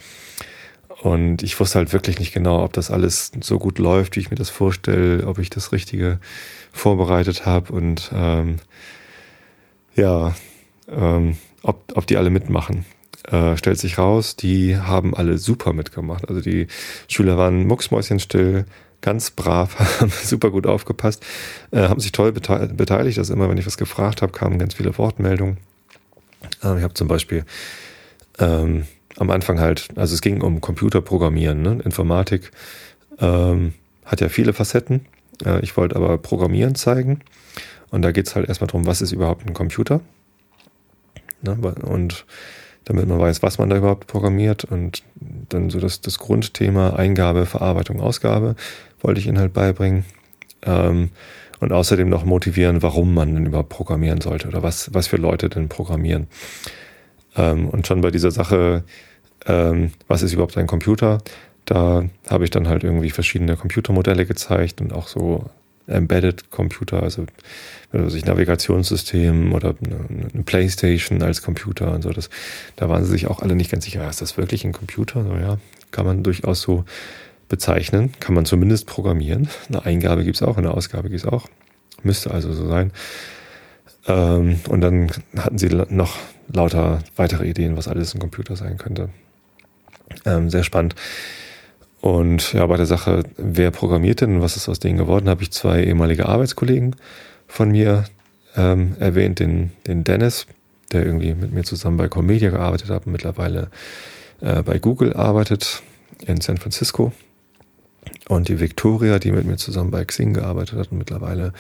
Und 1.03 1.43
ich 1.43 1.59
wusste 1.59 1.81
halt 1.81 1.93
wirklich 1.93 2.21
nicht 2.21 2.33
genau, 2.33 2.63
ob 2.63 2.75
das 2.75 2.93
alles 2.93 3.33
so 3.41 3.59
gut 3.59 3.81
läuft, 3.81 4.15
wie 4.15 4.21
ich 4.21 4.31
mir 4.31 4.37
das 4.37 4.51
vorstelle, 4.51 5.27
ob 5.27 5.41
ich 5.41 5.51
das 5.51 5.73
Richtige 5.73 6.21
vorbereitet 6.73 7.45
habe 7.45 7.73
und 7.73 8.13
ähm, 8.15 8.61
ja, 9.97 10.33
ähm, 10.89 11.39
ob, 11.65 11.83
ob 11.97 12.07
die 12.07 12.17
alle 12.17 12.31
mitmachen. 12.31 12.85
Äh, 13.25 13.57
stellt 13.57 13.81
sich 13.81 13.99
raus, 13.99 14.37
die 14.37 14.77
haben 14.77 15.13
alle 15.13 15.39
super 15.39 15.73
mitgemacht. 15.73 16.29
Also 16.29 16.41
die 16.41 16.69
Schüler 17.09 17.37
waren 17.37 17.67
mucksmäuschenstill, 17.67 18.65
ganz 19.01 19.33
brav, 19.33 19.77
haben 20.01 20.13
super 20.23 20.53
gut 20.53 20.69
aufgepasst, 20.69 21.27
äh, 21.73 21.89
haben 21.89 21.99
sich 21.99 22.13
toll 22.13 22.31
beteiligt. 22.31 23.19
Also 23.19 23.35
immer, 23.35 23.49
wenn 23.49 23.59
ich 23.59 23.67
was 23.67 23.77
gefragt 23.77 24.23
habe, 24.23 24.31
kamen 24.31 24.61
ganz 24.61 24.75
viele 24.75 24.97
Wortmeldungen. 24.97 25.57
Äh, 26.63 26.79
ich 26.79 26.85
habe 26.85 26.95
zum 26.95 27.09
Beispiel 27.09 27.45
ähm, 28.39 28.87
am 29.17 29.31
Anfang 29.31 29.61
halt, 29.61 29.89
also 29.97 30.15
es 30.15 30.21
ging 30.21 30.41
um 30.43 30.61
Computerprogrammieren, 30.61 31.63
ne? 31.63 31.81
Informatik 31.85 32.51
ähm, 33.19 33.75
hat 34.05 34.21
ja 34.21 34.29
viele 34.29 34.53
Facetten. 34.53 35.07
Äh, 35.45 35.61
ich 35.61 35.77
wollte 35.77 35.97
aber 35.97 36.19
Programmieren 36.19 36.75
zeigen. 36.75 37.21
Und 37.91 38.03
da 38.03 38.13
geht 38.13 38.27
es 38.27 38.35
halt 38.35 38.49
erstmal 38.49 38.69
darum, 38.69 38.87
was 38.87 39.03
ist 39.03 39.13
überhaupt 39.13 39.47
ein 39.47 39.53
Computer? 39.53 40.01
Ne? 41.43 41.57
Und 41.83 42.25
damit 42.85 43.07
man 43.07 43.19
weiß, 43.19 43.43
was 43.43 43.59
man 43.59 43.69
da 43.69 43.77
überhaupt 43.77 44.07
programmiert 44.07 44.65
und 44.65 45.03
dann 45.49 45.71
so 45.71 45.79
das, 45.79 46.01
das 46.01 46.19
Grundthema 46.19 46.95
Eingabe, 46.95 47.47
Verarbeitung, 47.47 48.01
Ausgabe 48.01 48.57
wollte 49.01 49.21
ich 49.21 49.27
ihnen 49.27 49.39
halt 49.39 49.53
beibringen. 49.53 50.05
Ähm, 50.63 51.11
und 51.61 51.73
außerdem 51.73 52.09
noch 52.09 52.25
motivieren, 52.25 52.83
warum 52.83 53.15
man 53.15 53.35
denn 53.35 53.47
überhaupt 53.47 53.69
programmieren 53.69 54.21
sollte 54.21 54.49
oder 54.49 54.65
was, 54.65 54.93
was 54.95 55.07
für 55.07 55.17
Leute 55.17 55.49
denn 55.49 55.69
programmieren. 55.69 56.27
Ähm, 57.37 57.69
und 57.69 57.87
schon 57.87 58.01
bei 58.01 58.11
dieser 58.11 58.31
Sache, 58.31 58.85
ähm, 59.47 59.93
was 60.09 60.23
ist 60.23 60.33
überhaupt 60.33 60.57
ein 60.57 60.67
Computer, 60.67 61.19
da 61.65 62.05
habe 62.29 62.45
ich 62.45 62.51
dann 62.51 62.69
halt 62.69 62.85
irgendwie 62.85 63.11
verschiedene 63.11 63.57
Computermodelle 63.57 64.27
gezeigt 64.27 64.81
und 64.81 64.93
auch 64.93 65.09
so 65.09 65.51
Embedded 65.87 66.51
Computer, 66.51 67.03
also, 67.03 67.27
also 67.93 68.17
ich 68.17 68.25
Navigationssystem 68.25 69.53
oder 69.53 69.75
eine, 69.85 70.43
Playstation 70.45 71.23
als 71.23 71.43
Computer 71.43 71.93
und 71.93 72.03
so. 72.03 72.11
Das, 72.11 72.31
da 72.77 72.89
waren 72.89 73.05
sie 73.05 73.11
sich 73.11 73.27
auch 73.27 73.41
alle 73.41 73.57
nicht 73.57 73.71
ganz 73.71 73.85
sicher, 73.85 74.09
ist 74.09 74.23
das 74.23 74.37
wirklich 74.37 74.65
ein 74.65 74.73
Computer? 74.73 75.25
So, 75.25 75.35
ja, 75.35 75.59
kann 75.91 76.07
man 76.07 76.23
durchaus 76.23 76.63
so 76.63 76.85
bezeichnen, 77.49 78.13
kann 78.21 78.35
man 78.35 78.45
zumindest 78.45 78.87
programmieren. 78.87 79.49
Eine 79.69 79.85
Eingabe 79.85 80.25
gibt 80.25 80.37
es 80.37 80.43
auch, 80.43 80.57
eine 80.57 80.73
Ausgabe 80.73 81.11
gibt 81.11 81.25
es 81.25 81.29
auch. 81.29 81.49
Müsste 82.03 82.31
also 82.31 82.53
so 82.53 82.67
sein. 82.67 82.93
Ähm, 84.07 84.61
und 84.69 84.81
dann 84.81 85.11
hatten 85.37 85.59
sie 85.59 85.69
noch 85.69 86.17
lauter 86.53 87.01
weitere 87.17 87.47
Ideen, 87.49 87.77
was 87.77 87.89
alles 87.89 88.15
ein 88.15 88.21
Computer 88.21 88.57
sein 88.57 88.79
könnte. 88.79 89.11
Ähm, 90.25 90.51
sehr 90.51 90.65
spannend. 90.65 90.95
Und 92.01 92.53
ja, 92.53 92.67
bei 92.67 92.77
der 92.77 92.87
Sache, 92.87 93.23
wer 93.37 93.71
programmiert 93.71 94.21
denn 94.21 94.37
und 94.37 94.43
was 94.43 94.57
ist 94.57 94.69
aus 94.69 94.81
denen 94.81 94.99
geworden, 94.99 95.29
habe 95.29 95.43
ich 95.43 95.53
zwei 95.53 95.85
ehemalige 95.85 96.27
Arbeitskollegen 96.27 96.97
von 97.47 97.71
mir 97.71 98.05
ähm, 98.57 98.97
erwähnt, 98.99 99.39
den, 99.39 99.71
den 99.87 100.05
Dennis, 100.05 100.47
der 100.91 101.07
irgendwie 101.07 101.35
mit 101.35 101.53
mir 101.53 101.63
zusammen 101.63 101.97
bei 101.97 102.09
Comedia 102.09 102.51
gearbeitet 102.51 102.91
hat 102.91 103.07
und 103.07 103.13
mittlerweile 103.13 103.71
äh, 104.41 104.63
bei 104.63 104.79
Google 104.79 105.15
arbeitet 105.15 105.83
in 106.27 106.41
San 106.41 106.59
Francisco. 106.59 107.13
Und 108.29 108.49
die 108.49 108.59
Victoria, 108.59 109.19
die 109.19 109.31
mit 109.31 109.45
mir 109.45 109.57
zusammen 109.57 109.93
bei 109.93 110.05
Xing 110.05 110.35
gearbeitet 110.35 110.79
hat 110.79 110.91
und 110.91 110.99
mittlerweile 110.99 111.53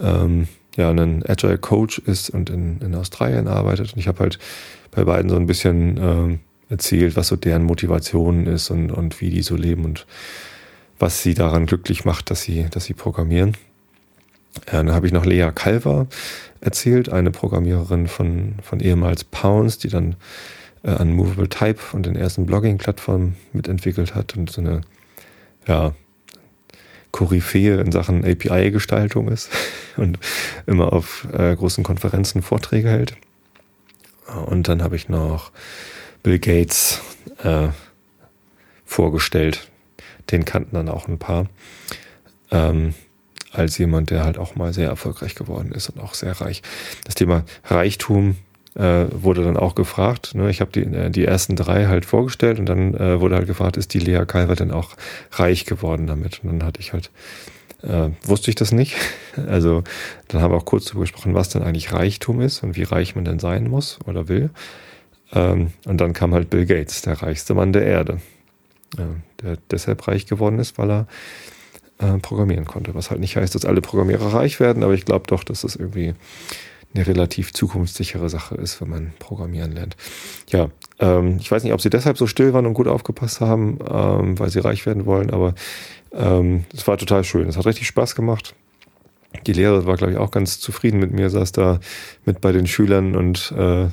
ähm, 0.00 0.48
ja 0.76 0.90
ein 0.90 1.24
Agile 1.26 1.58
Coach 1.58 1.98
ist 1.98 2.30
und 2.30 2.50
in, 2.50 2.80
in 2.80 2.94
Australien 2.94 3.48
arbeitet. 3.48 3.92
Und 3.92 3.98
ich 3.98 4.08
habe 4.08 4.20
halt 4.20 4.38
bei 4.90 5.04
beiden 5.04 5.30
so 5.30 5.36
ein 5.36 5.46
bisschen 5.46 5.98
ähm, 6.00 6.40
erzählt, 6.68 7.16
was 7.16 7.28
so 7.28 7.36
deren 7.36 7.64
Motivation 7.64 8.46
ist 8.46 8.70
und, 8.70 8.90
und 8.90 9.20
wie 9.20 9.30
die 9.30 9.42
so 9.42 9.56
leben 9.56 9.84
und 9.84 10.06
was 10.98 11.22
sie 11.22 11.34
daran 11.34 11.66
glücklich 11.66 12.04
macht, 12.04 12.30
dass 12.30 12.42
sie, 12.42 12.66
dass 12.70 12.84
sie 12.84 12.94
programmieren. 12.94 13.56
Ja, 14.66 14.82
dann 14.82 14.92
habe 14.92 15.06
ich 15.06 15.12
noch 15.12 15.24
Lea 15.24 15.50
Calver 15.54 16.08
erzählt, 16.60 17.10
eine 17.10 17.30
Programmiererin 17.30 18.08
von, 18.08 18.54
von 18.62 18.80
ehemals 18.80 19.24
Pounds, 19.24 19.78
die 19.78 19.88
dann 19.88 20.16
äh, 20.82 20.90
an 20.90 21.12
Movable 21.12 21.48
Type 21.48 21.80
und 21.92 22.06
den 22.06 22.16
ersten 22.16 22.46
Blogging-Plattformen 22.46 23.36
mitentwickelt 23.52 24.14
hat 24.14 24.36
und 24.36 24.50
so 24.50 24.60
eine 24.60 24.80
ja, 25.66 25.94
Koryphäe 27.12 27.80
in 27.80 27.92
Sachen 27.92 28.24
API-Gestaltung 28.24 29.28
ist 29.28 29.50
und 29.96 30.18
immer 30.66 30.92
auf 30.92 31.26
äh, 31.32 31.54
großen 31.54 31.84
Konferenzen 31.84 32.42
Vorträge 32.42 32.90
hält. 32.90 33.16
Und 34.46 34.68
dann 34.68 34.82
habe 34.82 34.96
ich 34.96 35.08
noch 35.08 35.52
Bill 36.22 36.38
Gates 36.38 37.00
äh, 37.42 37.68
vorgestellt. 38.84 39.70
Den 40.30 40.44
kannten 40.44 40.76
dann 40.76 40.88
auch 40.88 41.08
ein 41.08 41.18
paar. 41.18 41.46
Ähm, 42.50 42.94
als 43.52 43.78
jemand, 43.78 44.10
der 44.10 44.24
halt 44.24 44.38
auch 44.38 44.56
mal 44.56 44.72
sehr 44.72 44.88
erfolgreich 44.88 45.34
geworden 45.34 45.72
ist 45.72 45.88
und 45.88 46.00
auch 46.00 46.14
sehr 46.14 46.32
reich. 46.40 46.62
Das 47.04 47.14
Thema 47.14 47.44
Reichtum 47.64 48.36
äh, 48.74 49.06
wurde 49.10 49.44
dann 49.44 49.56
auch 49.56 49.74
gefragt. 49.74 50.34
Ne? 50.34 50.50
Ich 50.50 50.60
habe 50.60 50.70
die, 50.72 50.82
äh, 50.82 51.10
die 51.10 51.24
ersten 51.24 51.56
drei 51.56 51.86
halt 51.86 52.04
vorgestellt 52.04 52.58
und 52.58 52.66
dann 52.66 52.94
äh, 52.94 53.20
wurde 53.20 53.36
halt 53.36 53.46
gefragt, 53.46 53.76
ist 53.76 53.94
die 53.94 53.98
Lea 53.98 54.24
Calver 54.26 54.54
denn 54.54 54.70
auch 54.70 54.90
reich 55.32 55.64
geworden 55.64 56.06
damit? 56.06 56.40
Und 56.42 56.50
dann 56.50 56.66
hatte 56.66 56.80
ich 56.80 56.92
halt 56.92 57.10
äh, 57.82 58.10
wusste 58.22 58.50
ich 58.50 58.54
das 58.54 58.72
nicht. 58.72 58.96
Also 59.46 59.84
dann 60.26 60.42
haben 60.42 60.52
wir 60.52 60.56
auch 60.56 60.64
kurz 60.64 60.86
darüber 60.86 61.02
gesprochen, 61.02 61.32
was 61.32 61.48
denn 61.48 61.62
eigentlich 61.62 61.92
Reichtum 61.92 62.40
ist 62.40 62.64
und 62.64 62.74
wie 62.74 62.82
reich 62.82 63.14
man 63.14 63.24
denn 63.24 63.38
sein 63.38 63.68
muss 63.68 64.00
oder 64.04 64.26
will. 64.26 64.50
Ähm, 65.32 65.70
und 65.86 66.00
dann 66.00 66.12
kam 66.12 66.34
halt 66.34 66.50
Bill 66.50 66.66
Gates, 66.66 67.02
der 67.02 67.22
reichste 67.22 67.54
Mann 67.54 67.72
der 67.72 67.86
Erde, 67.86 68.20
äh, 68.96 69.02
der 69.42 69.58
deshalb 69.70 70.08
reich 70.08 70.26
geworden 70.26 70.58
ist, 70.58 70.76
weil 70.76 70.90
er 70.90 71.06
äh, 71.98 72.18
programmieren 72.18 72.64
konnte. 72.64 72.96
Was 72.96 73.12
halt 73.12 73.20
nicht 73.20 73.36
heißt, 73.36 73.54
dass 73.54 73.64
alle 73.64 73.80
Programmierer 73.80 74.34
reich 74.34 74.58
werden, 74.58 74.82
aber 74.82 74.94
ich 74.94 75.04
glaube 75.04 75.28
doch, 75.28 75.44
dass 75.44 75.60
das 75.60 75.76
irgendwie 75.76 76.14
eine 76.94 77.06
relativ 77.06 77.52
zukunftssichere 77.52 78.28
Sache 78.28 78.54
ist, 78.54 78.80
wenn 78.80 78.88
man 78.88 79.12
programmieren 79.18 79.72
lernt. 79.72 79.96
Ja, 80.48 80.70
ähm, 80.98 81.36
ich 81.38 81.50
weiß 81.50 81.62
nicht, 81.62 81.72
ob 81.72 81.80
sie 81.80 81.90
deshalb 81.90 82.16
so 82.16 82.26
still 82.26 82.52
waren 82.52 82.66
und 82.66 82.74
gut 82.74 82.88
aufgepasst 82.88 83.40
haben, 83.40 83.78
ähm, 83.88 84.38
weil 84.38 84.50
sie 84.50 84.60
reich 84.60 84.86
werden 84.86 85.06
wollen, 85.06 85.30
aber 85.30 85.54
ähm, 86.12 86.64
es 86.74 86.86
war 86.86 86.96
total 86.96 87.24
schön. 87.24 87.48
Es 87.48 87.56
hat 87.56 87.66
richtig 87.66 87.86
Spaß 87.86 88.14
gemacht. 88.14 88.54
Die 89.46 89.52
Lehrerin 89.52 89.86
war, 89.86 89.96
glaube 89.96 90.12
ich, 90.12 90.18
auch 90.18 90.30
ganz 90.30 90.58
zufrieden 90.58 90.98
mit 90.98 91.12
mir, 91.12 91.28
saß 91.30 91.52
da 91.52 91.80
mit 92.24 92.40
bei 92.40 92.52
den 92.52 92.66
Schülern 92.66 93.14
und 93.14 93.52
äh, 93.56 93.88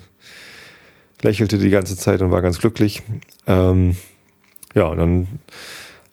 lächelte 1.21 1.57
die 1.57 1.69
ganze 1.69 1.97
Zeit 1.97 2.21
und 2.21 2.31
war 2.31 2.41
ganz 2.41 2.59
glücklich. 2.59 3.03
Ähm, 3.45 3.97
ja, 4.73 4.85
und 4.85 4.97
dann 4.97 5.27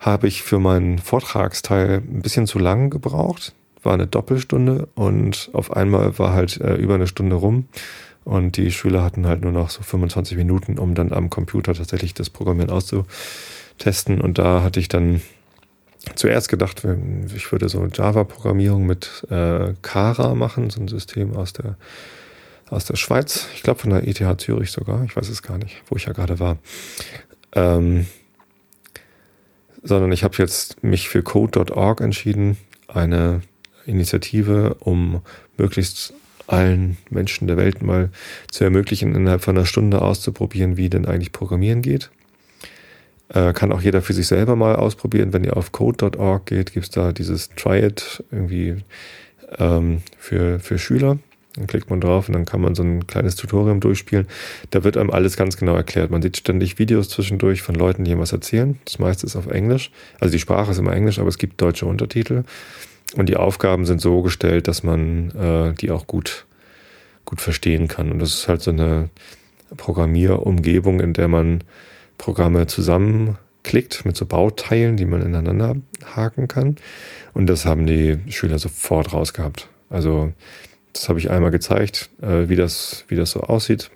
habe 0.00 0.26
ich 0.26 0.42
für 0.42 0.58
meinen 0.58 0.98
Vortragsteil 0.98 1.98
ein 1.98 2.22
bisschen 2.22 2.46
zu 2.46 2.58
lang 2.58 2.90
gebraucht. 2.90 3.54
War 3.82 3.94
eine 3.94 4.06
Doppelstunde 4.06 4.88
und 4.94 5.50
auf 5.52 5.72
einmal 5.72 6.18
war 6.18 6.32
halt 6.32 6.60
äh, 6.60 6.74
über 6.76 6.94
eine 6.94 7.06
Stunde 7.06 7.36
rum 7.36 7.66
und 8.24 8.56
die 8.56 8.70
Schüler 8.70 9.02
hatten 9.02 9.26
halt 9.26 9.42
nur 9.42 9.52
noch 9.52 9.70
so 9.70 9.82
25 9.82 10.36
Minuten, 10.36 10.78
um 10.78 10.94
dann 10.94 11.12
am 11.12 11.30
Computer 11.30 11.74
tatsächlich 11.74 12.14
das 12.14 12.30
Programmieren 12.30 12.70
auszutesten. 12.70 14.20
Und 14.20 14.38
da 14.38 14.62
hatte 14.62 14.78
ich 14.78 14.88
dann 14.88 15.22
zuerst 16.14 16.48
gedacht, 16.48 16.82
ich 17.34 17.50
würde 17.50 17.68
so 17.68 17.84
Java-Programmierung 17.86 18.86
mit 18.86 19.26
äh, 19.30 19.74
Kara 19.82 20.34
machen, 20.34 20.70
so 20.70 20.80
ein 20.80 20.88
System 20.88 21.36
aus 21.36 21.52
der 21.52 21.76
aus 22.70 22.86
der 22.86 22.96
Schweiz, 22.96 23.48
ich 23.54 23.62
glaube 23.62 23.80
von 23.80 23.90
der 23.90 24.08
ETH 24.08 24.40
Zürich 24.40 24.70
sogar, 24.70 25.04
ich 25.04 25.14
weiß 25.14 25.28
es 25.28 25.42
gar 25.42 25.58
nicht, 25.58 25.82
wo 25.88 25.96
ich 25.96 26.06
ja 26.06 26.14
gerade 26.14 26.40
war. 26.40 26.56
Ähm, 27.54 28.06
sondern 29.82 30.10
ich 30.10 30.24
habe 30.24 30.36
jetzt 30.38 30.82
mich 30.82 31.10
für 31.10 31.22
Code.org 31.22 32.00
entschieden, 32.00 32.56
eine 32.88 33.42
Initiative, 33.86 34.76
um 34.80 35.22
möglichst 35.56 36.14
allen 36.46 36.96
Menschen 37.10 37.46
der 37.46 37.56
Welt 37.56 37.82
mal 37.82 38.10
zu 38.50 38.64
ermöglichen, 38.64 39.14
innerhalb 39.14 39.42
von 39.42 39.56
einer 39.56 39.66
Stunde 39.66 40.02
auszuprobieren, 40.02 40.76
wie 40.76 40.90
denn 40.90 41.06
eigentlich 41.06 41.32
Programmieren 41.32 41.82
geht. 41.82 42.10
Äh, 43.28 43.52
kann 43.52 43.72
auch 43.72 43.80
jeder 43.80 44.02
für 44.02 44.12
sich 44.12 44.26
selber 44.26 44.56
mal 44.56 44.76
ausprobieren. 44.76 45.32
Wenn 45.32 45.44
ihr 45.44 45.56
auf 45.56 45.72
code.org 45.72 46.46
geht, 46.46 46.72
gibt 46.72 46.84
es 46.84 46.90
da 46.90 47.12
dieses 47.12 47.50
Try 47.50 47.86
It 47.86 48.22
irgendwie 48.30 48.76
ähm, 49.58 50.02
für, 50.18 50.58
für 50.58 50.78
Schüler. 50.78 51.18
Dann 51.54 51.66
klickt 51.66 51.90
man 51.90 52.00
drauf 52.00 52.28
und 52.28 52.34
dann 52.34 52.46
kann 52.46 52.62
man 52.62 52.74
so 52.74 52.82
ein 52.82 53.06
kleines 53.06 53.36
Tutorium 53.36 53.80
durchspielen. 53.80 54.26
Da 54.70 54.84
wird 54.84 54.96
einem 54.96 55.10
alles 55.10 55.36
ganz 55.36 55.56
genau 55.56 55.74
erklärt. 55.74 56.10
Man 56.10 56.22
sieht 56.22 56.38
ständig 56.38 56.78
Videos 56.78 57.10
zwischendurch 57.10 57.60
von 57.60 57.74
Leuten, 57.74 58.04
die 58.04 58.18
was 58.18 58.32
erzählen. 58.32 58.78
Das 58.86 58.98
meiste 58.98 59.26
ist 59.26 59.36
auf 59.36 59.46
Englisch. 59.46 59.90
Also 60.18 60.32
die 60.32 60.38
Sprache 60.38 60.70
ist 60.70 60.78
immer 60.78 60.94
Englisch, 60.94 61.18
aber 61.18 61.28
es 61.28 61.38
gibt 61.38 61.60
deutsche 61.60 61.84
Untertitel. 61.84 62.44
Und 63.14 63.28
die 63.28 63.36
Aufgaben 63.36 63.84
sind 63.84 64.00
so 64.00 64.22
gestellt, 64.22 64.68
dass 64.68 64.82
man 64.82 65.30
äh, 65.30 65.74
die 65.74 65.90
auch 65.90 66.06
gut, 66.06 66.46
gut 67.24 67.40
verstehen 67.40 67.88
kann. 67.88 68.10
Und 68.10 68.18
das 68.20 68.34
ist 68.34 68.48
halt 68.48 68.62
so 68.62 68.70
eine 68.70 69.10
Programmierumgebung, 69.76 71.00
in 71.00 71.12
der 71.12 71.28
man 71.28 71.64
Programme 72.18 72.66
zusammenklickt 72.66 74.04
mit 74.04 74.16
so 74.16 74.26
Bauteilen, 74.26 74.96
die 74.96 75.06
man 75.06 75.22
ineinander 75.22 75.76
haken 76.14 76.48
kann. 76.48 76.76
Und 77.34 77.46
das 77.48 77.66
haben 77.66 77.86
die 77.86 78.18
Schüler 78.28 78.58
sofort 78.58 79.12
rausgehabt. 79.12 79.68
Also 79.90 80.32
das 80.92 81.08
habe 81.08 81.18
ich 81.18 81.30
einmal 81.30 81.50
gezeigt, 81.50 82.10
äh, 82.22 82.48
wie, 82.48 82.56
das, 82.56 83.04
wie 83.08 83.16
das 83.16 83.30
so 83.30 83.40
aussieht 83.40 83.90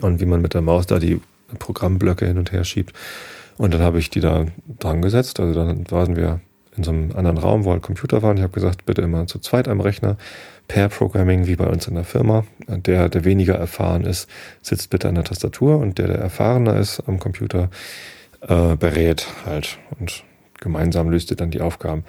und 0.00 0.20
wie 0.20 0.26
man 0.26 0.42
mit 0.42 0.54
der 0.54 0.62
Maus 0.62 0.86
da 0.86 0.98
die 0.98 1.20
Programmblöcke 1.58 2.26
hin 2.26 2.38
und 2.38 2.52
her 2.52 2.64
schiebt. 2.64 2.92
Und 3.56 3.72
dann 3.72 3.80
habe 3.80 3.98
ich 3.98 4.10
die 4.10 4.20
da 4.20 4.46
dran 4.78 5.02
gesetzt. 5.02 5.40
Also 5.40 5.54
dann 5.54 5.90
waren 5.90 6.16
wir 6.16 6.40
in 6.76 6.84
so 6.84 6.90
einem 6.90 7.12
anderen 7.16 7.38
Raum, 7.38 7.64
wo 7.64 7.72
halt 7.72 7.82
Computer 7.82 8.22
waren. 8.22 8.36
Ich 8.36 8.42
habe 8.42 8.52
gesagt, 8.52 8.86
bitte 8.86 9.02
immer 9.02 9.26
zu 9.26 9.38
zweit 9.38 9.68
am 9.68 9.80
Rechner. 9.80 10.16
Pair 10.68 10.88
Programming, 10.88 11.46
wie 11.46 11.56
bei 11.56 11.66
uns 11.66 11.86
in 11.86 11.94
der 11.94 12.04
Firma. 12.04 12.44
Der, 12.66 13.08
der 13.08 13.24
weniger 13.24 13.54
erfahren 13.54 14.04
ist, 14.04 14.28
sitzt 14.62 14.90
bitte 14.90 15.08
an 15.08 15.14
der 15.14 15.24
Tastatur 15.24 15.78
und 15.78 15.98
der, 15.98 16.08
der 16.08 16.18
erfahrener 16.18 16.76
ist 16.76 17.00
am 17.06 17.18
Computer, 17.18 17.70
äh, 18.40 18.76
berät 18.76 19.26
halt 19.44 19.78
und 19.98 20.24
gemeinsam 20.60 21.08
löst 21.10 21.30
ihr 21.30 21.36
dann 21.36 21.50
die 21.50 21.60
Aufgaben. 21.60 22.04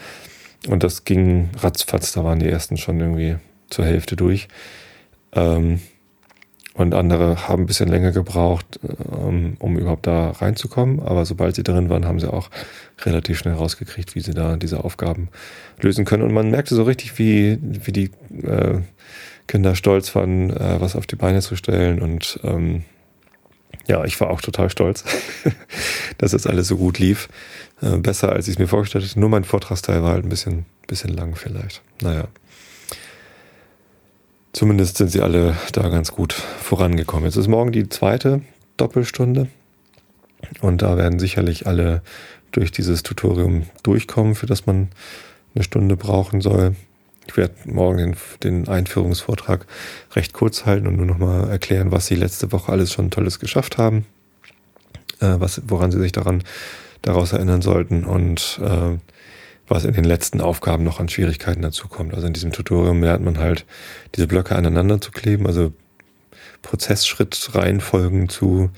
Und 0.68 0.84
das 0.84 1.06
ging 1.06 1.50
ratzfatz, 1.60 2.14
da 2.14 2.24
waren 2.24 2.40
die 2.40 2.50
ersten 2.50 2.78
schon 2.78 3.00
irgendwie 3.00 3.36
zur 3.70 3.86
Hälfte 3.86 4.16
durch. 4.16 4.48
Ähm, 5.34 5.80
und 6.78 6.94
andere 6.94 7.48
haben 7.48 7.64
ein 7.64 7.66
bisschen 7.66 7.90
länger 7.90 8.12
gebraucht, 8.12 8.80
ähm, 9.12 9.58
um 9.58 9.78
überhaupt 9.78 10.06
da 10.06 10.30
reinzukommen. 10.30 11.00
Aber 11.00 11.26
sobald 11.26 11.56
sie 11.56 11.64
drin 11.64 11.90
waren, 11.90 12.06
haben 12.06 12.20
sie 12.20 12.32
auch 12.32 12.50
relativ 13.04 13.40
schnell 13.40 13.56
rausgekriegt, 13.56 14.14
wie 14.14 14.22
sie 14.22 14.34
da 14.34 14.58
diese 14.58 14.84
Aufgaben 14.84 15.30
lösen 15.82 16.06
können. 16.06 16.22
Und 16.22 16.34
man 16.34 16.52
merkte 16.52 16.76
so 16.76 16.84
richtig, 16.84 17.18
wie, 17.18 17.58
wie 17.62 17.92
die 17.92 18.12
äh, 18.44 18.82
Kinder 19.48 19.74
stolz 19.74 20.14
waren, 20.14 20.52
äh, 20.52 20.80
was 20.80 20.96
auf 20.96 21.08
die 21.08 21.16
Beine 21.16 21.42
zu 21.42 21.56
stellen. 21.56 22.00
Und 22.00 22.40
ähm, 22.44 22.84
ja, 23.88 24.06
ich 24.06 24.20
war 24.22 24.30
auch 24.30 24.42
total 24.42 24.70
stolz, 24.70 25.04
dass 26.20 26.32
das 26.32 26.46
alles 26.46 26.68
so 26.68 26.78
gut 26.78 27.00
lief. 27.00 27.28
Äh, 27.82 27.98
besser, 27.98 28.32
als 28.34 28.48
ich 28.48 28.54
es 28.54 28.60
mir 28.60 28.68
vorgestellt 28.68 29.04
hatte. 29.04 29.20
Nur 29.20 29.30
mein 29.30 29.46
Vortragsteil 29.46 30.04
war 30.04 30.14
halt 30.14 30.26
ein 30.26 30.30
bisschen, 30.30 30.66
bisschen 30.86 31.10
lang 31.16 31.36
vielleicht. 31.36 31.82
Naja. 32.04 32.28
Zumindest 34.58 34.98
sind 34.98 35.12
sie 35.12 35.22
alle 35.22 35.56
da 35.72 35.88
ganz 35.90 36.12
gut 36.12 36.34
vorangekommen. 36.34 37.26
Jetzt 37.26 37.36
ist 37.36 37.48
morgen 37.48 37.72
die 37.72 37.90
zweite 37.90 38.42
Doppelstunde 38.76 39.50
und 40.62 40.82
da 40.82 40.98
werden 40.98 41.20
sicherlich 41.20 41.68
alle 41.68 42.02
durch 42.52 42.72
dieses 42.72 43.04
Tutorium 43.04 43.68
durchkommen, 43.84 44.34
für 44.34 44.48
das 44.48 44.66
man 44.66 44.88
eine 45.54 45.64
Stunde 45.64 45.96
brauchen 45.96 46.42
soll. 46.42 46.76
Ich 47.28 47.38
werde 47.38 47.54
morgen 47.66 48.18
den, 48.42 48.68
Einführungsvortrag 48.68 49.68
recht 50.16 50.34
kurz 50.34 50.66
halten 50.66 50.88
und 50.88 50.96
nur 50.96 51.06
nochmal 51.06 51.52
erklären, 51.52 51.92
was 51.92 52.08
sie 52.08 52.16
letzte 52.16 52.52
Woche 52.52 52.72
alles 52.72 52.92
schon 52.92 53.12
Tolles 53.12 53.40
geschafft 53.40 53.78
haben, 53.78 54.08
äh, 55.20 55.36
was, 55.38 55.62
woran 55.68 55.92
sie 55.92 56.00
sich 56.00 56.14
daran 56.14 56.44
daraus 57.04 57.32
erinnern 57.32 57.62
sollten 57.62 58.06
und 58.06 58.60
äh, 58.64 58.98
was 59.68 59.86
in 59.86 59.94
den 59.94 60.04
letzten 60.04 60.42
Aufgaben 60.42 60.84
noch 60.84 61.00
an 61.00 61.10
Schwierigkeiten 61.10 61.62
dazu 61.62 61.88
kommt. 61.88 62.14
Also 62.14 62.28
in 62.28 62.34
diesem 62.34 62.52
Tutorium 62.52 63.02
lernt 63.02 63.24
man 63.24 63.38
halt, 63.38 63.66
diese 64.16 64.28
Blöcke 64.28 64.56
aneinander 64.56 65.02
zu 65.02 65.12
kleben, 65.12 65.46
also 65.46 65.74
Prozessschrittreihenfolgen 66.62 68.30
zu, 68.30 68.70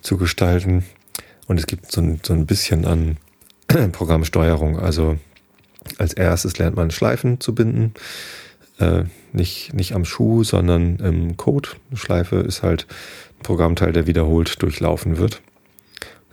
zu 0.00 0.16
gestalten. 0.16 0.84
Und 1.46 1.58
es 1.58 1.66
gibt 1.66 1.92
so 1.92 2.00
ein, 2.00 2.20
so 2.22 2.32
ein 2.32 2.46
bisschen 2.46 2.84
an 2.86 3.18
Programmsteuerung. 3.92 4.78
Also 4.78 5.18
als 5.98 6.12
erstes 6.14 6.58
lernt 6.58 6.76
man 6.76 6.90
Schleifen 6.90 7.40
zu 7.40 7.54
binden. 7.54 7.94
Äh, 8.78 9.04
nicht, 9.32 9.74
nicht 9.74 9.94
am 9.94 10.04
Schuh, 10.04 10.44
sondern 10.44 10.96
im 10.96 11.36
Code. 11.36 11.70
Eine 11.90 11.98
Schleife 11.98 12.36
ist 12.36 12.62
halt 12.62 12.86
ein 13.38 13.42
Programmteil, 13.42 13.92
der 13.92 14.06
wiederholt 14.06 14.62
durchlaufen 14.62 15.18
wird. 15.18 15.42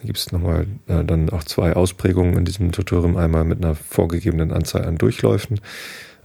Gibt 0.01 0.17
es 0.17 0.31
nochmal 0.31 0.67
äh, 0.87 1.03
dann 1.03 1.29
auch 1.29 1.43
zwei 1.43 1.73
Ausprägungen 1.73 2.37
in 2.37 2.45
diesem 2.45 2.71
Tutorium. 2.71 3.17
Einmal 3.17 3.43
mit 3.43 3.63
einer 3.63 3.75
vorgegebenen 3.75 4.51
Anzahl 4.51 4.85
an 4.85 4.97
Durchläufen. 4.97 5.59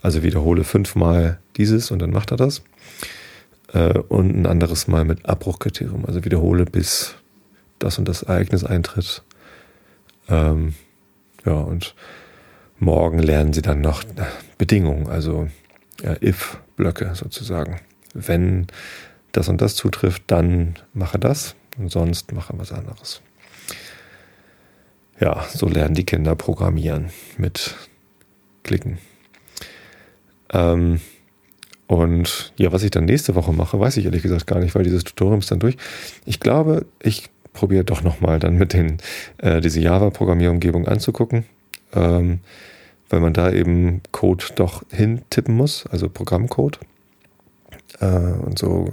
Also 0.02 0.22
wiederhole 0.22 0.64
fünfmal 0.64 1.38
dieses 1.56 1.90
und 1.90 2.00
dann 2.00 2.10
macht 2.10 2.30
er 2.30 2.36
das. 2.36 2.62
Äh, 3.72 3.98
und 3.98 4.36
ein 4.36 4.46
anderes 4.46 4.86
Mal 4.86 5.04
mit 5.04 5.26
Abbruchkriterium. 5.26 6.04
Also 6.04 6.24
wiederhole 6.24 6.64
bis 6.64 7.16
das 7.78 7.98
und 7.98 8.08
das 8.08 8.22
Ereignis 8.22 8.64
eintritt. 8.64 9.22
Ähm, 10.28 10.74
ja, 11.44 11.54
und 11.54 11.94
morgen 12.78 13.18
lernen 13.18 13.52
sie 13.52 13.62
dann 13.62 13.80
noch 13.80 14.04
Bedingungen, 14.56 15.08
also 15.08 15.48
ja, 16.02 16.16
if-Blöcke 16.22 17.14
sozusagen. 17.14 17.80
Wenn 18.14 18.68
das 19.32 19.48
und 19.48 19.60
das 19.60 19.74
zutrifft, 19.74 20.22
dann 20.28 20.76
mache 20.92 21.18
das 21.18 21.56
und 21.76 21.90
sonst 21.90 22.32
mache 22.32 22.54
was 22.56 22.72
anderes 22.72 23.20
ja, 25.20 25.44
so 25.52 25.68
lernen 25.68 25.94
die 25.94 26.04
Kinder 26.04 26.34
programmieren 26.34 27.10
mit 27.38 27.76
Klicken. 28.62 28.98
Ähm, 30.52 31.00
und 31.86 32.52
ja, 32.56 32.72
was 32.72 32.82
ich 32.82 32.90
dann 32.90 33.04
nächste 33.04 33.34
Woche 33.34 33.52
mache, 33.52 33.78
weiß 33.78 33.96
ich 33.98 34.06
ehrlich 34.06 34.22
gesagt 34.22 34.46
gar 34.46 34.58
nicht, 34.58 34.74
weil 34.74 34.84
dieses 34.84 35.04
Tutorium 35.04 35.40
ist 35.40 35.50
dann 35.50 35.60
durch. 35.60 35.76
Ich 36.24 36.40
glaube, 36.40 36.86
ich 37.02 37.28
probiere 37.52 37.84
doch 37.84 38.02
nochmal 38.02 38.38
dann 38.38 38.56
mit 38.56 38.72
den, 38.72 38.98
äh, 39.38 39.60
diese 39.60 39.80
Java-Programmierumgebung 39.80 40.88
anzugucken, 40.88 41.44
ähm, 41.94 42.40
weil 43.08 43.20
man 43.20 43.32
da 43.32 43.52
eben 43.52 44.00
Code 44.12 44.44
doch 44.56 44.82
hintippen 44.90 45.54
muss, 45.54 45.86
also 45.86 46.08
Programmcode. 46.08 46.80
Äh, 48.00 48.06
und 48.06 48.58
so 48.58 48.92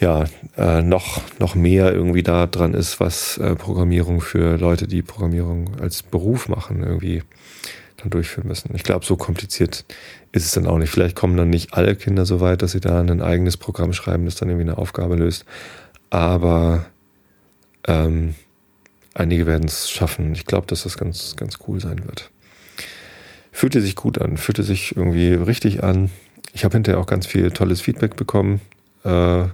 ja, 0.00 0.26
äh, 0.56 0.80
noch, 0.82 1.22
noch 1.38 1.54
mehr 1.54 1.92
irgendwie 1.92 2.22
da 2.22 2.46
dran 2.46 2.74
ist, 2.74 3.00
was 3.00 3.38
äh, 3.38 3.56
Programmierung 3.56 4.20
für 4.20 4.56
Leute, 4.56 4.86
die 4.86 5.02
Programmierung 5.02 5.80
als 5.80 6.02
Beruf 6.02 6.48
machen, 6.48 6.84
irgendwie 6.84 7.22
dann 7.96 8.10
durchführen 8.10 8.46
müssen. 8.46 8.74
Ich 8.74 8.84
glaube, 8.84 9.04
so 9.04 9.16
kompliziert 9.16 9.84
ist 10.30 10.44
es 10.44 10.52
dann 10.52 10.66
auch 10.66 10.78
nicht. 10.78 10.90
Vielleicht 10.90 11.16
kommen 11.16 11.36
dann 11.36 11.50
nicht 11.50 11.74
alle 11.74 11.96
Kinder 11.96 12.26
so 12.26 12.40
weit, 12.40 12.62
dass 12.62 12.72
sie 12.72 12.80
da 12.80 13.00
ein 13.00 13.20
eigenes 13.20 13.56
Programm 13.56 13.92
schreiben, 13.92 14.24
das 14.24 14.36
dann 14.36 14.48
irgendwie 14.48 14.68
eine 14.68 14.78
Aufgabe 14.78 15.16
löst. 15.16 15.44
Aber 16.10 16.86
ähm, 17.88 18.36
einige 19.14 19.46
werden 19.46 19.66
es 19.66 19.90
schaffen. 19.90 20.32
Ich 20.32 20.46
glaube, 20.46 20.68
dass 20.68 20.84
das 20.84 20.96
ganz, 20.96 21.34
ganz 21.34 21.58
cool 21.66 21.80
sein 21.80 22.04
wird. 22.06 22.30
Fühlte 23.50 23.80
sich 23.80 23.96
gut 23.96 24.20
an, 24.20 24.36
fühlte 24.36 24.62
sich 24.62 24.96
irgendwie 24.96 25.32
richtig 25.32 25.82
an. 25.82 26.10
Ich 26.52 26.64
habe 26.64 26.74
hinterher 26.74 27.00
auch 27.00 27.06
ganz 27.06 27.26
viel 27.26 27.50
tolles 27.50 27.80
Feedback 27.80 28.14
bekommen. 28.14 28.60
Äh, 29.04 29.46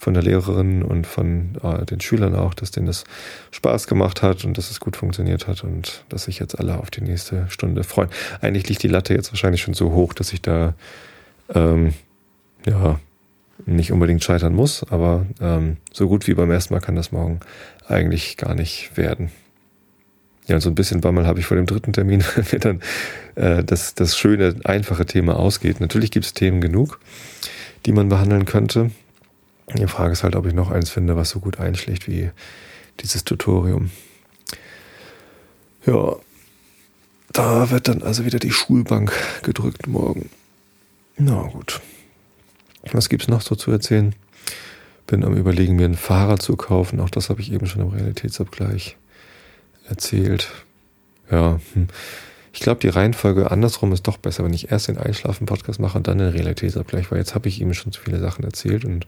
von 0.00 0.14
der 0.14 0.22
Lehrerin 0.22 0.82
und 0.82 1.06
von 1.06 1.58
äh, 1.62 1.84
den 1.84 2.00
Schülern 2.00 2.34
auch, 2.34 2.54
dass 2.54 2.70
denen 2.70 2.86
das 2.86 3.04
Spaß 3.50 3.86
gemacht 3.86 4.22
hat 4.22 4.46
und 4.46 4.56
dass 4.56 4.70
es 4.70 4.80
gut 4.80 4.96
funktioniert 4.96 5.46
hat 5.46 5.62
und 5.62 6.04
dass 6.08 6.24
sich 6.24 6.38
jetzt 6.38 6.58
alle 6.58 6.78
auf 6.78 6.90
die 6.90 7.02
nächste 7.02 7.46
Stunde 7.50 7.84
freuen. 7.84 8.08
Eigentlich 8.40 8.66
liegt 8.68 8.82
die 8.82 8.88
Latte 8.88 9.12
jetzt 9.12 9.30
wahrscheinlich 9.30 9.60
schon 9.60 9.74
so 9.74 9.92
hoch, 9.92 10.14
dass 10.14 10.32
ich 10.32 10.40
da 10.40 10.74
ähm, 11.54 11.92
ja 12.64 12.98
nicht 13.66 13.92
unbedingt 13.92 14.24
scheitern 14.24 14.54
muss, 14.54 14.90
aber 14.90 15.26
ähm, 15.38 15.76
so 15.92 16.08
gut 16.08 16.26
wie 16.26 16.32
beim 16.32 16.50
ersten 16.50 16.72
Mal 16.72 16.80
kann 16.80 16.96
das 16.96 17.12
morgen 17.12 17.40
eigentlich 17.86 18.38
gar 18.38 18.54
nicht 18.54 18.96
werden. 18.96 19.30
Ja, 20.46 20.54
und 20.54 20.62
so 20.62 20.70
ein 20.70 20.74
bisschen 20.74 21.02
Bammel 21.02 21.26
habe 21.26 21.40
ich 21.40 21.46
vor 21.46 21.58
dem 21.58 21.66
dritten 21.66 21.92
Termin, 21.92 22.24
wenn 22.50 22.60
dann 22.60 22.80
äh, 23.34 23.62
das, 23.62 23.94
das 23.94 24.16
schöne, 24.16 24.56
einfache 24.64 25.04
Thema 25.04 25.36
ausgeht. 25.36 25.78
Natürlich 25.78 26.10
gibt 26.10 26.24
es 26.24 26.32
Themen 26.32 26.62
genug, 26.62 27.00
die 27.84 27.92
man 27.92 28.08
behandeln 28.08 28.46
könnte. 28.46 28.90
Die 29.74 29.86
Frage 29.86 30.12
ist 30.12 30.22
halt, 30.22 30.36
ob 30.36 30.46
ich 30.46 30.54
noch 30.54 30.70
eins 30.70 30.90
finde, 30.90 31.16
was 31.16 31.30
so 31.30 31.40
gut 31.40 31.60
einschlägt 31.60 32.08
wie 32.08 32.30
dieses 33.00 33.24
Tutorium. 33.24 33.90
Ja, 35.86 36.16
da 37.32 37.70
wird 37.70 37.88
dann 37.88 38.02
also 38.02 38.24
wieder 38.24 38.38
die 38.38 38.50
Schulbank 38.50 39.12
gedrückt 39.42 39.86
morgen. 39.86 40.30
Na 41.16 41.42
gut. 41.42 41.80
Was 42.92 43.08
gibt's 43.08 43.28
noch 43.28 43.42
so 43.42 43.54
zu 43.54 43.70
erzählen? 43.70 44.14
Bin 45.06 45.24
am 45.24 45.36
überlegen, 45.36 45.76
mir 45.76 45.84
ein 45.84 45.96
Fahrrad 45.96 46.42
zu 46.42 46.56
kaufen. 46.56 47.00
Auch 47.00 47.10
das 47.10 47.30
habe 47.30 47.40
ich 47.40 47.52
eben 47.52 47.66
schon 47.66 47.82
im 47.82 47.88
Realitätsabgleich 47.88 48.96
erzählt. 49.88 50.50
Ja, 51.30 51.60
hm. 51.74 51.88
ich 52.52 52.60
glaube, 52.60 52.80
die 52.80 52.88
Reihenfolge 52.88 53.50
andersrum 53.50 53.92
ist 53.92 54.06
doch 54.08 54.16
besser, 54.16 54.44
wenn 54.44 54.54
ich 54.54 54.72
erst 54.72 54.88
den 54.88 54.98
Einschlafen-Podcast 54.98 55.78
mache 55.78 55.98
und 55.98 56.08
dann 56.08 56.18
den 56.18 56.30
Realitätsabgleich, 56.30 57.10
weil 57.10 57.18
jetzt 57.18 57.34
habe 57.34 57.48
ich 57.48 57.60
eben 57.60 57.74
schon 57.74 57.92
zu 57.92 58.00
viele 58.00 58.18
Sachen 58.18 58.44
erzählt 58.44 58.84
und 58.84 59.06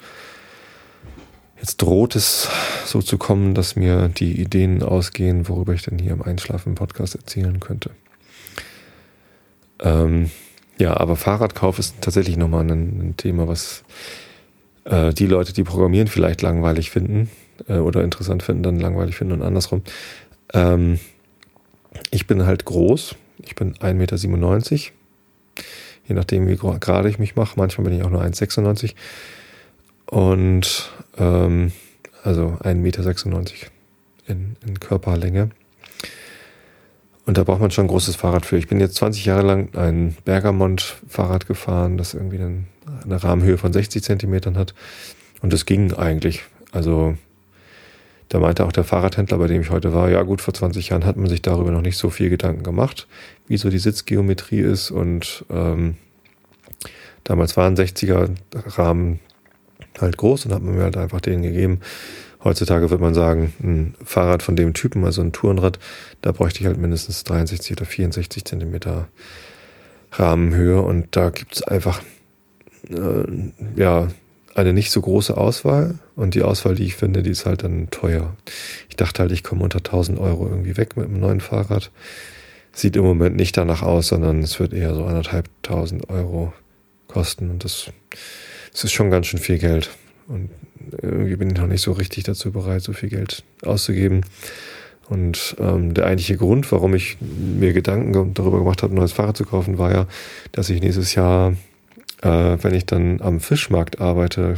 Jetzt 1.62 1.80
droht 1.80 2.16
es 2.16 2.48
so 2.84 3.02
zu 3.02 3.18
kommen, 3.18 3.54
dass 3.54 3.76
mir 3.76 4.08
die 4.08 4.40
Ideen 4.40 4.82
ausgehen, 4.82 5.48
worüber 5.48 5.72
ich 5.72 5.82
denn 5.82 5.96
hier 5.96 6.10
im 6.10 6.22
Einschlafen 6.22 6.74
Podcast 6.74 7.14
erzählen 7.14 7.60
könnte. 7.60 7.90
Ähm, 9.78 10.32
ja, 10.80 10.96
aber 10.96 11.14
Fahrradkauf 11.14 11.78
ist 11.78 12.00
tatsächlich 12.00 12.36
nochmal 12.36 12.68
ein, 12.68 13.10
ein 13.10 13.16
Thema, 13.16 13.46
was 13.46 13.84
äh, 14.86 15.14
die 15.14 15.28
Leute, 15.28 15.52
die 15.52 15.62
programmieren, 15.62 16.08
vielleicht 16.08 16.42
langweilig 16.42 16.90
finden 16.90 17.30
äh, 17.68 17.78
oder 17.78 18.02
interessant 18.02 18.42
finden, 18.42 18.64
dann 18.64 18.80
langweilig 18.80 19.14
finden 19.14 19.34
und 19.34 19.42
andersrum. 19.42 19.82
Ähm, 20.52 20.98
ich 22.10 22.26
bin 22.26 22.44
halt 22.44 22.64
groß. 22.64 23.14
Ich 23.44 23.54
bin 23.54 23.74
1,97 23.74 23.94
Meter. 23.94 24.92
Je 26.08 26.14
nachdem, 26.16 26.48
wie 26.48 26.56
gerade 26.56 27.08
ich 27.08 27.20
mich 27.20 27.36
mache. 27.36 27.54
Manchmal 27.56 27.84
bin 27.84 27.96
ich 27.96 28.02
auch 28.02 28.10
nur 28.10 28.22
1,96 28.22 28.94
und 30.06 30.90
ähm, 31.16 31.72
also 32.22 32.58
1,96 32.62 32.74
Meter 32.76 33.16
in, 34.26 34.56
in 34.66 34.80
Körperlänge. 34.80 35.50
Und 37.24 37.38
da 37.38 37.44
braucht 37.44 37.60
man 37.60 37.70
schon 37.70 37.84
ein 37.84 37.88
großes 37.88 38.16
Fahrrad 38.16 38.46
für. 38.46 38.56
Ich 38.56 38.68
bin 38.68 38.80
jetzt 38.80 38.96
20 38.96 39.24
Jahre 39.24 39.42
lang 39.42 39.74
ein 39.76 40.16
Bergamont-Fahrrad 40.24 41.46
gefahren, 41.46 41.96
das 41.96 42.14
irgendwie 42.14 42.38
eine, 42.38 42.64
eine 43.04 43.22
Rahmenhöhe 43.22 43.58
von 43.58 43.72
60 43.72 44.02
Zentimetern 44.02 44.56
hat. 44.56 44.74
Und 45.40 45.52
das 45.52 45.66
ging 45.66 45.92
eigentlich. 45.92 46.42
Also 46.72 47.16
da 48.28 48.40
meinte 48.40 48.64
auch 48.64 48.72
der 48.72 48.84
Fahrradhändler, 48.84 49.38
bei 49.38 49.46
dem 49.46 49.60
ich 49.60 49.70
heute 49.70 49.92
war, 49.92 50.10
ja 50.10 50.22
gut, 50.22 50.40
vor 50.40 50.54
20 50.54 50.88
Jahren 50.88 51.04
hat 51.04 51.16
man 51.16 51.28
sich 51.28 51.42
darüber 51.42 51.70
noch 51.70 51.82
nicht 51.82 51.98
so 51.98 52.10
viel 52.10 52.30
Gedanken 52.30 52.62
gemacht, 52.62 53.06
wie 53.46 53.56
so 53.56 53.70
die 53.70 53.78
Sitzgeometrie 53.78 54.60
ist. 54.60 54.90
Und 54.90 55.44
ähm, 55.50 55.96
damals 57.22 57.56
waren 57.56 57.76
60er 57.76 58.30
Rahmen 58.78 59.20
halt 60.00 60.16
groß 60.16 60.46
und 60.46 60.54
hat 60.54 60.62
man 60.62 60.76
mir 60.76 60.84
halt 60.84 60.96
einfach 60.96 61.20
den 61.20 61.42
gegeben. 61.42 61.80
Heutzutage 62.44 62.90
würde 62.90 63.02
man 63.02 63.14
sagen, 63.14 63.52
ein 63.62 63.94
Fahrrad 64.04 64.42
von 64.42 64.56
dem 64.56 64.74
Typen, 64.74 65.04
also 65.04 65.22
ein 65.22 65.32
Tourenrad, 65.32 65.78
da 66.22 66.32
bräuchte 66.32 66.60
ich 66.60 66.66
halt 66.66 66.78
mindestens 66.78 67.24
63 67.24 67.76
oder 67.76 67.86
64 67.86 68.44
Zentimeter 68.44 69.08
Rahmenhöhe 70.12 70.80
und 70.82 71.08
da 71.12 71.30
gibt 71.30 71.56
es 71.56 71.62
einfach 71.62 72.02
äh, 72.90 73.24
ja 73.76 74.08
eine 74.54 74.72
nicht 74.72 74.90
so 74.90 75.00
große 75.00 75.36
Auswahl 75.36 75.98
und 76.16 76.34
die 76.34 76.42
Auswahl, 76.42 76.74
die 76.74 76.84
ich 76.84 76.96
finde, 76.96 77.22
die 77.22 77.30
ist 77.30 77.46
halt 77.46 77.62
dann 77.62 77.88
teuer. 77.90 78.36
Ich 78.88 78.96
dachte 78.96 79.22
halt, 79.22 79.32
ich 79.32 79.42
komme 79.42 79.62
unter 79.64 79.78
1000 79.78 80.18
Euro 80.18 80.46
irgendwie 80.46 80.76
weg 80.76 80.96
mit 80.96 81.06
einem 81.06 81.20
neuen 81.20 81.40
Fahrrad. 81.40 81.90
Sieht 82.72 82.96
im 82.96 83.04
Moment 83.04 83.36
nicht 83.36 83.56
danach 83.56 83.82
aus, 83.82 84.08
sondern 84.08 84.42
es 84.42 84.58
wird 84.58 84.72
eher 84.72 84.94
so 84.94 85.04
anderthalb 85.04 85.48
tausend 85.62 86.08
Euro 86.10 86.52
kosten 87.06 87.50
und 87.50 87.64
das 87.64 87.90
es 88.72 88.84
ist 88.84 88.92
schon 88.92 89.10
ganz 89.10 89.26
schön 89.26 89.40
viel 89.40 89.58
Geld. 89.58 89.90
Und 90.28 90.50
irgendwie 91.00 91.36
bin 91.36 91.50
ich 91.50 91.56
noch 91.56 91.66
nicht 91.66 91.82
so 91.82 91.92
richtig 91.92 92.24
dazu 92.24 92.52
bereit, 92.52 92.82
so 92.82 92.92
viel 92.92 93.08
Geld 93.08 93.44
auszugeben. 93.64 94.22
Und 95.08 95.56
ähm, 95.58 95.94
der 95.94 96.06
eigentliche 96.06 96.36
Grund, 96.36 96.70
warum 96.72 96.94
ich 96.94 97.18
mir 97.20 97.72
Gedanken 97.72 98.34
darüber 98.34 98.58
gemacht 98.58 98.82
habe, 98.82 98.94
ein 98.94 98.96
neues 98.96 99.12
Fahrrad 99.12 99.36
zu 99.36 99.44
kaufen, 99.44 99.78
war 99.78 99.92
ja, 99.92 100.06
dass 100.52 100.70
ich 100.70 100.80
nächstes 100.80 101.14
Jahr, 101.14 101.54
äh, 102.22 102.56
wenn 102.62 102.74
ich 102.74 102.86
dann 102.86 103.20
am 103.20 103.40
Fischmarkt 103.40 104.00
arbeite, 104.00 104.54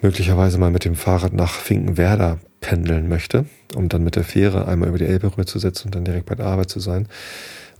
möglicherweise 0.00 0.58
mal 0.58 0.70
mit 0.70 0.84
dem 0.84 0.94
Fahrrad 0.94 1.32
nach 1.32 1.54
Finkenwerder 1.54 2.38
pendeln 2.60 3.08
möchte, 3.08 3.46
um 3.74 3.88
dann 3.88 4.04
mit 4.04 4.16
der 4.16 4.24
Fähre 4.24 4.68
einmal 4.68 4.90
über 4.90 4.98
die 4.98 5.06
Elbe 5.06 5.28
rüber 5.28 5.46
zu 5.46 5.58
setzen 5.58 5.88
und 5.88 5.94
dann 5.94 6.04
direkt 6.04 6.26
bei 6.26 6.34
der 6.34 6.46
Arbeit 6.46 6.70
zu 6.70 6.80
sein. 6.80 7.08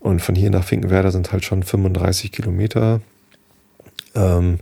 Und 0.01 0.23
von 0.23 0.35
hier 0.35 0.51
nach 0.51 0.65
Finkenwerder 0.65 1.11
sind 1.11 1.33
halt 1.33 1.45
schon 1.45 1.63
35 1.63 2.33
Kilometer 2.33 3.01
ähm, 4.17 4.59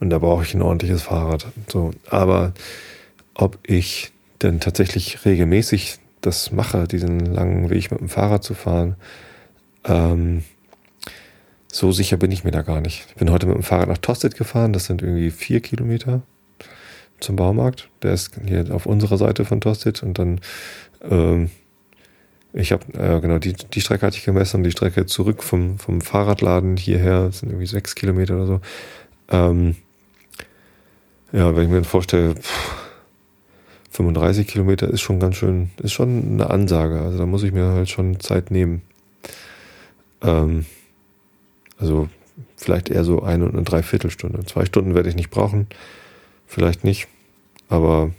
und 0.00 0.10
da 0.10 0.18
brauche 0.18 0.42
ich 0.42 0.54
ein 0.54 0.62
ordentliches 0.62 1.02
Fahrrad. 1.02 1.46
So, 1.68 1.92
aber 2.10 2.52
ob 3.34 3.58
ich 3.62 4.12
denn 4.42 4.60
tatsächlich 4.60 5.24
regelmäßig 5.24 5.98
das 6.20 6.50
mache, 6.50 6.88
diesen 6.88 7.20
langen 7.20 7.70
Weg 7.70 7.90
mit 7.90 8.00
dem 8.00 8.08
Fahrrad 8.08 8.42
zu 8.42 8.54
fahren, 8.54 8.96
ähm, 9.84 10.42
so 11.72 11.92
sicher 11.92 12.16
bin 12.16 12.32
ich 12.32 12.42
mir 12.42 12.50
da 12.50 12.62
gar 12.62 12.80
nicht. 12.80 13.04
Ich 13.08 13.14
bin 13.16 13.30
heute 13.30 13.46
mit 13.46 13.54
dem 13.54 13.62
Fahrrad 13.62 13.88
nach 13.88 13.98
Tosted 13.98 14.34
gefahren, 14.34 14.72
das 14.72 14.86
sind 14.86 15.02
irgendwie 15.02 15.30
vier 15.30 15.60
Kilometer 15.60 16.22
zum 17.20 17.36
Baumarkt. 17.36 17.88
Der 18.02 18.12
ist 18.12 18.32
hier 18.46 18.74
auf 18.74 18.86
unserer 18.86 19.18
Seite 19.18 19.44
von 19.44 19.60
Tosted 19.60 20.02
und 20.02 20.18
dann, 20.18 20.40
ähm, 21.08 21.50
ich 22.56 22.72
habe, 22.72 22.84
äh, 22.94 23.20
genau, 23.20 23.38
die, 23.38 23.52
die 23.52 23.80
Strecke 23.80 24.06
hatte 24.06 24.16
ich 24.16 24.24
gemessen 24.24 24.58
und 24.58 24.62
die 24.64 24.70
Strecke 24.70 25.06
zurück 25.06 25.42
vom, 25.42 25.78
vom 25.78 26.00
Fahrradladen 26.00 26.76
hierher, 26.76 27.30
sind 27.30 27.50
irgendwie 27.50 27.66
sechs 27.66 27.94
Kilometer 27.94 28.36
oder 28.36 28.46
so. 28.46 28.60
Ähm, 29.28 29.76
ja, 31.32 31.54
wenn 31.54 31.64
ich 31.64 31.70
mir 31.70 31.84
vorstelle, 31.84 32.34
35 33.90 34.46
Kilometer 34.46 34.88
ist 34.88 35.02
schon 35.02 35.20
ganz 35.20 35.36
schön, 35.36 35.70
ist 35.82 35.92
schon 35.92 36.32
eine 36.32 36.50
Ansage. 36.50 37.00
Also 37.00 37.18
da 37.18 37.26
muss 37.26 37.42
ich 37.42 37.52
mir 37.52 37.64
halt 37.72 37.90
schon 37.90 38.20
Zeit 38.20 38.50
nehmen. 38.50 38.82
Ähm, 40.22 40.64
also 41.78 42.08
vielleicht 42.56 42.88
eher 42.88 43.04
so 43.04 43.22
eine 43.22 43.44
und 43.44 43.54
eine 43.54 43.64
Dreiviertelstunde. 43.64 44.44
Zwei 44.46 44.64
Stunden 44.64 44.94
werde 44.94 45.08
ich 45.08 45.14
nicht 45.14 45.30
brauchen, 45.30 45.66
vielleicht 46.46 46.84
nicht, 46.84 47.08
aber, 47.68 48.10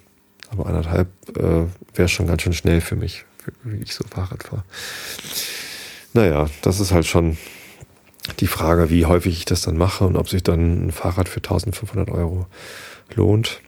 aber 0.50 0.67
anderthalb 0.67 1.08
äh, 1.36 1.65
wäre 1.95 2.08
schon 2.08 2.28
ganz 2.28 2.43
schön 2.43 2.54
schnell 2.54 2.82
für 2.82 2.95
mich, 2.95 3.26
wie 3.64 3.84
ich 3.84 3.94
so 3.94 4.04
Fahrrad 4.10 4.44
fahre. 4.44 4.64
Naja, 6.14 6.50
das 6.62 6.80
ist 6.80 6.92
halt 6.92 7.06
schon 7.06 7.38
die 8.40 8.48
Frage, 8.48 8.90
wie 8.90 9.06
häufig 9.06 9.38
ich 9.38 9.46
das 9.46 9.62
dann 9.62 9.78
mache 9.78 10.06
und 10.06 10.18
ob 10.18 10.30
sich 10.30 10.44
dann 10.44 10.88
ein 10.88 10.92
Fahrrad 10.92 11.30
für 11.30 11.38
1500 11.38 12.10
Euro 12.10 12.48
lohnt. 13.16 13.62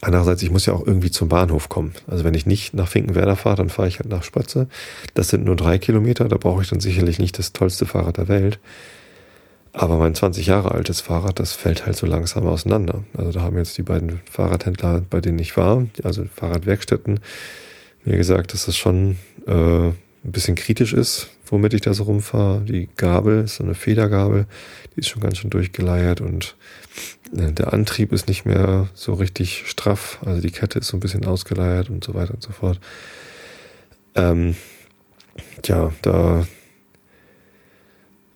Andererseits, 0.00 0.42
ich 0.42 0.50
muss 0.50 0.66
ja 0.66 0.74
auch 0.74 0.86
irgendwie 0.86 1.10
zum 1.10 1.28
Bahnhof 1.28 1.68
kommen. 1.68 1.94
Also 2.06 2.24
wenn 2.24 2.34
ich 2.34 2.46
nicht 2.46 2.74
nach 2.74 2.88
Finkenwerder 2.88 3.36
fahre, 3.36 3.56
dann 3.56 3.70
fahre 3.70 3.88
ich 3.88 3.98
halt 3.98 4.08
nach 4.08 4.22
Spatze. 4.22 4.68
Das 5.14 5.28
sind 5.28 5.44
nur 5.44 5.56
drei 5.56 5.78
Kilometer, 5.78 6.28
da 6.28 6.36
brauche 6.36 6.62
ich 6.62 6.68
dann 6.68 6.80
sicherlich 6.80 7.18
nicht 7.18 7.38
das 7.38 7.52
tollste 7.52 7.86
Fahrrad 7.86 8.18
der 8.18 8.28
Welt. 8.28 8.58
Aber 9.72 9.96
mein 9.96 10.14
20 10.14 10.46
Jahre 10.46 10.72
altes 10.72 11.00
Fahrrad, 11.00 11.38
das 11.38 11.52
fällt 11.52 11.86
halt 11.86 11.96
so 11.96 12.06
langsam 12.06 12.46
auseinander. 12.46 13.04
Also 13.16 13.32
da 13.32 13.42
haben 13.42 13.56
jetzt 13.56 13.78
die 13.78 13.82
beiden 13.82 14.20
Fahrradhändler, 14.30 15.02
bei 15.08 15.20
denen 15.20 15.38
ich 15.38 15.56
war, 15.56 15.86
also 16.02 16.24
Fahrradwerkstätten, 16.34 17.20
mir 18.04 18.16
gesagt, 18.16 18.52
dass 18.52 18.66
das 18.66 18.76
schon 18.76 19.16
äh, 19.46 19.88
ein 19.88 20.32
bisschen 20.32 20.54
kritisch 20.54 20.92
ist, 20.92 21.28
womit 21.46 21.74
ich 21.74 21.80
da 21.80 21.94
so 21.94 22.04
rumfahre. 22.04 22.62
Die 22.62 22.88
Gabel 22.96 23.44
ist 23.44 23.56
so 23.56 23.64
eine 23.64 23.74
Federgabel, 23.74 24.46
die 24.94 25.00
ist 25.00 25.08
schon 25.08 25.22
ganz 25.22 25.38
schön 25.38 25.50
durchgeleiert 25.50 26.20
und 26.20 26.56
äh, 27.36 27.52
der 27.52 27.72
Antrieb 27.72 28.12
ist 28.12 28.28
nicht 28.28 28.44
mehr 28.44 28.88
so 28.94 29.14
richtig 29.14 29.64
straff, 29.66 30.18
also 30.24 30.40
die 30.40 30.50
Kette 30.50 30.78
ist 30.78 30.88
so 30.88 30.96
ein 30.96 31.00
bisschen 31.00 31.24
ausgeleiert 31.26 31.90
und 31.90 32.04
so 32.04 32.14
weiter 32.14 32.34
und 32.34 32.42
so 32.42 32.52
fort. 32.52 32.80
Ähm, 34.14 34.56
ja, 35.64 35.92
da 36.02 36.46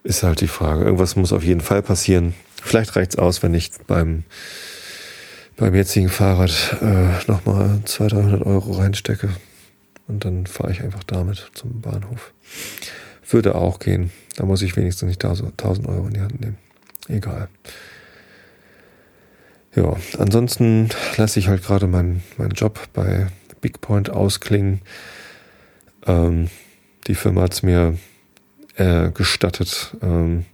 ist 0.04 0.22
halt 0.22 0.40
die 0.40 0.48
Frage. 0.48 0.84
Irgendwas 0.84 1.16
muss 1.16 1.32
auf 1.32 1.44
jeden 1.44 1.60
Fall 1.60 1.82
passieren. 1.82 2.34
Vielleicht 2.62 2.96
reicht's 2.96 3.16
aus, 3.16 3.42
wenn 3.42 3.54
ich 3.54 3.70
beim, 3.86 4.24
beim 5.56 5.74
jetzigen 5.74 6.08
Fahrrad 6.08 6.76
äh, 6.80 7.30
nochmal 7.30 7.80
200, 7.84 8.24
300 8.24 8.46
Euro 8.46 8.72
reinstecke. 8.72 9.30
Und 10.08 10.24
dann 10.24 10.46
fahre 10.46 10.72
ich 10.72 10.82
einfach 10.82 11.04
damit 11.04 11.50
zum 11.54 11.80
Bahnhof. 11.80 12.32
Würde 13.28 13.54
auch 13.54 13.78
gehen. 13.78 14.10
Da 14.36 14.44
muss 14.44 14.62
ich 14.62 14.76
wenigstens 14.76 15.08
nicht 15.08 15.24
1000 15.24 15.86
Euro 15.86 16.06
in 16.06 16.14
die 16.14 16.20
Hand 16.20 16.40
nehmen. 16.40 16.58
Egal. 17.08 17.48
Ja, 19.74 19.96
ansonsten 20.18 20.90
lasse 21.16 21.38
ich 21.38 21.48
halt 21.48 21.62
gerade 21.62 21.86
meinen 21.86 22.22
mein 22.36 22.50
Job 22.50 22.80
bei 22.92 23.28
Bigpoint 23.60 24.10
ausklingen. 24.10 24.82
Ähm, 26.06 26.50
die 27.06 27.14
Firma 27.14 27.42
hat 27.42 27.54
es 27.54 27.62
mir 27.62 27.96
äh, 28.76 29.10
gestattet, 29.10 29.96
ähm, 30.02 30.44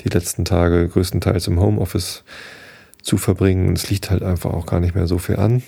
die 0.00 0.08
letzten 0.08 0.44
Tage 0.44 0.88
größtenteils 0.88 1.48
im 1.48 1.60
Homeoffice 1.60 2.24
zu 3.02 3.18
verbringen. 3.18 3.74
Es 3.74 3.90
liegt 3.90 4.10
halt 4.10 4.22
einfach 4.22 4.52
auch 4.52 4.66
gar 4.66 4.80
nicht 4.80 4.94
mehr 4.94 5.06
so 5.06 5.18
viel 5.18 5.36
an, 5.36 5.62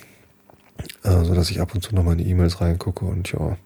äh, 1.03 1.23
so 1.23 1.33
dass 1.33 1.51
ich 1.51 1.61
ab 1.61 1.73
und 1.73 1.81
zu 1.81 1.95
nochmal 1.95 2.13
in 2.19 2.25
die 2.25 2.29
E-Mails 2.29 2.61
reingucke 2.61 3.05
und 3.05 3.31
ja, 3.31 3.57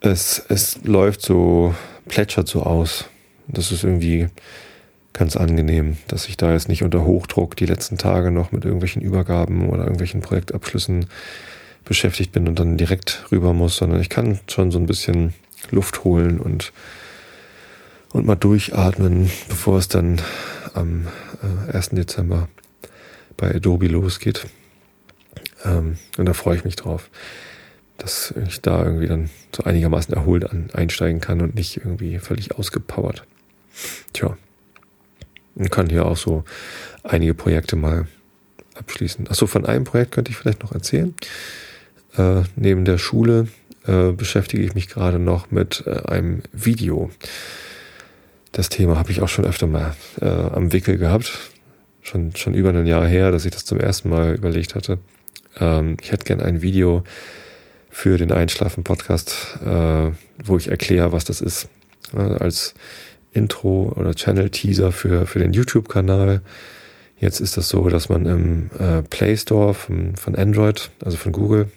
es, 0.00 0.44
es 0.48 0.78
läuft 0.84 1.22
so, 1.22 1.74
plätschert 2.08 2.48
so 2.48 2.62
aus. 2.62 3.06
Das 3.48 3.72
ist 3.72 3.84
irgendwie 3.84 4.28
ganz 5.12 5.36
angenehm, 5.36 5.96
dass 6.08 6.28
ich 6.28 6.36
da 6.36 6.52
jetzt 6.52 6.68
nicht 6.68 6.82
unter 6.82 7.04
Hochdruck 7.04 7.56
die 7.56 7.66
letzten 7.66 7.96
Tage 7.96 8.30
noch 8.30 8.52
mit 8.52 8.64
irgendwelchen 8.64 9.00
Übergaben 9.00 9.68
oder 9.68 9.82
irgendwelchen 9.82 10.20
Projektabschlüssen 10.20 11.06
beschäftigt 11.84 12.32
bin 12.32 12.48
und 12.48 12.58
dann 12.58 12.76
direkt 12.76 13.24
rüber 13.32 13.52
muss, 13.52 13.76
sondern 13.76 14.00
ich 14.00 14.10
kann 14.10 14.40
schon 14.48 14.70
so 14.70 14.78
ein 14.78 14.86
bisschen 14.86 15.32
Luft 15.70 16.04
holen 16.04 16.38
und, 16.38 16.72
und 18.12 18.26
mal 18.26 18.34
durchatmen, 18.34 19.30
bevor 19.48 19.78
es 19.78 19.88
dann 19.88 20.20
am 20.74 21.06
äh, 21.68 21.72
1. 21.72 21.90
Dezember 21.90 22.48
bei 23.36 23.54
Adobe 23.54 23.86
losgeht. 23.86 24.46
Ähm, 25.64 25.96
und 26.18 26.26
da 26.26 26.32
freue 26.32 26.56
ich 26.56 26.64
mich 26.64 26.76
drauf, 26.76 27.10
dass 27.98 28.34
ich 28.46 28.60
da 28.60 28.84
irgendwie 28.84 29.06
dann 29.06 29.30
so 29.54 29.64
einigermaßen 29.64 30.14
erholt 30.14 30.50
an, 30.50 30.68
einsteigen 30.72 31.20
kann 31.20 31.40
und 31.40 31.54
nicht 31.54 31.78
irgendwie 31.78 32.18
völlig 32.18 32.58
ausgepowert. 32.58 33.24
Tja, 34.12 34.36
und 35.56 35.70
kann 35.70 35.88
hier 35.88 36.06
auch 36.06 36.16
so 36.16 36.44
einige 37.02 37.34
Projekte 37.34 37.76
mal 37.76 38.06
abschließen. 38.74 39.28
Achso, 39.28 39.46
von 39.46 39.66
einem 39.66 39.84
Projekt 39.84 40.12
könnte 40.12 40.30
ich 40.30 40.36
vielleicht 40.36 40.62
noch 40.62 40.72
erzählen. 40.72 41.14
Äh, 42.16 42.42
neben 42.56 42.84
der 42.84 42.98
Schule 42.98 43.48
äh, 43.86 44.12
beschäftige 44.12 44.62
ich 44.62 44.74
mich 44.74 44.88
gerade 44.88 45.18
noch 45.18 45.50
mit 45.50 45.84
äh, 45.86 46.02
einem 46.06 46.42
Video. 46.52 47.10
Das 48.52 48.68
Thema 48.68 48.98
habe 48.98 49.10
ich 49.10 49.22
auch 49.22 49.28
schon 49.28 49.44
öfter 49.44 49.66
mal 49.66 49.94
äh, 50.20 50.26
am 50.26 50.72
Wickel 50.72 50.98
gehabt. 50.98 51.50
Schon, 52.02 52.36
schon 52.36 52.54
über 52.54 52.70
ein 52.70 52.86
Jahr 52.86 53.06
her, 53.06 53.32
dass 53.32 53.44
ich 53.44 53.50
das 53.50 53.64
zum 53.64 53.80
ersten 53.80 54.10
Mal 54.10 54.34
überlegt 54.34 54.74
hatte. 54.74 54.98
Ähm, 55.58 55.96
ich 56.00 56.12
hätte 56.12 56.24
gern 56.24 56.40
ein 56.40 56.62
Video 56.62 57.04
für 57.90 58.18
den 58.18 58.32
Einschlafen-Podcast, 58.32 59.58
äh, 59.64 60.10
wo 60.44 60.56
ich 60.56 60.68
erkläre, 60.68 61.12
was 61.12 61.24
das 61.24 61.40
ist. 61.40 61.68
als 62.12 62.74
Intro 63.32 63.92
oder 63.96 64.14
Channel-Teaser 64.14 64.92
für, 64.92 65.26
für 65.26 65.38
den 65.38 65.52
YouTube-Kanal. 65.52 66.40
Jetzt 67.18 67.40
ist 67.40 67.56
das 67.56 67.68
so, 67.68 67.88
dass 67.88 68.08
man 68.08 68.26
im 68.26 68.70
äh, 68.78 69.02
Play 69.02 69.36
Store 69.36 69.74
von, 69.74 70.16
von 70.16 70.34
Android, 70.34 70.90
also 71.04 71.16
von 71.16 71.32
Google, 71.32 71.70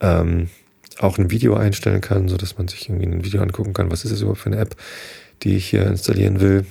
ähm, 0.00 0.48
auch 0.98 1.18
ein 1.18 1.30
Video 1.30 1.54
einstellen 1.54 2.00
kann, 2.00 2.28
so 2.28 2.36
dass 2.36 2.58
man 2.58 2.68
sich 2.68 2.88
irgendwie 2.88 3.06
ein 3.06 3.24
Video 3.24 3.42
angucken 3.42 3.72
kann, 3.72 3.90
was 3.90 4.04
ist 4.04 4.12
das 4.12 4.20
überhaupt 4.20 4.40
für 4.40 4.50
eine 4.50 4.58
App, 4.58 4.76
die 5.42 5.56
ich 5.56 5.66
hier 5.66 5.86
installieren 5.86 6.40
will. 6.40 6.66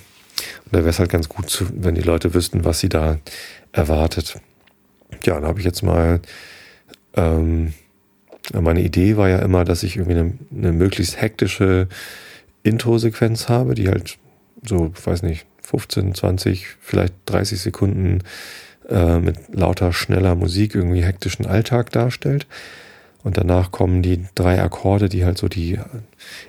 Und 0.65 0.73
da 0.73 0.79
wäre 0.79 0.89
es 0.89 0.99
halt 0.99 1.09
ganz 1.09 1.29
gut, 1.29 1.65
wenn 1.73 1.95
die 1.95 2.01
Leute 2.01 2.33
wüssten, 2.33 2.65
was 2.65 2.79
sie 2.79 2.89
da 2.89 3.17
erwartet. 3.71 4.39
Ja, 5.23 5.39
da 5.39 5.47
habe 5.47 5.59
ich 5.59 5.65
jetzt 5.65 5.83
mal, 5.83 6.21
ähm, 7.15 7.73
meine 8.53 8.81
Idee 8.81 9.17
war 9.17 9.29
ja 9.29 9.39
immer, 9.39 9.65
dass 9.65 9.83
ich 9.83 9.97
irgendwie 9.97 10.19
eine, 10.19 10.33
eine 10.55 10.71
möglichst 10.71 11.21
hektische 11.21 11.87
Intro-Sequenz 12.63 13.49
habe, 13.49 13.75
die 13.75 13.89
halt 13.89 14.17
so, 14.63 14.91
weiß 15.03 15.23
nicht, 15.23 15.45
15, 15.61 16.15
20, 16.15 16.65
vielleicht 16.79 17.13
30 17.27 17.61
Sekunden 17.61 18.23
äh, 18.89 19.19
mit 19.19 19.53
lauter, 19.53 19.93
schneller 19.93 20.35
Musik 20.35 20.75
irgendwie 20.75 21.03
hektischen 21.03 21.45
Alltag 21.45 21.91
darstellt. 21.91 22.47
Und 23.23 23.37
danach 23.37 23.71
kommen 23.71 24.01
die 24.01 24.25
drei 24.33 24.61
Akkorde, 24.61 25.09
die 25.09 25.25
halt 25.25 25.37
so 25.37 25.47
die 25.47 25.77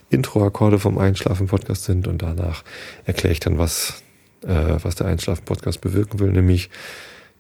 Intro-Akkorde 0.09 0.79
vom 0.79 0.99
Einschlafen-Podcast 0.99 1.85
sind. 1.85 2.07
Und 2.07 2.23
danach 2.23 2.63
erkläre 3.05 3.33
ich 3.33 3.41
dann, 3.41 3.59
was, 3.59 4.03
äh, 4.45 4.77
was 4.83 4.95
der 4.95 5.09
Einschlafen-Podcast 5.09 5.81
bewirken 5.81 6.21
will. 6.21 6.31
Nämlich 6.31 6.71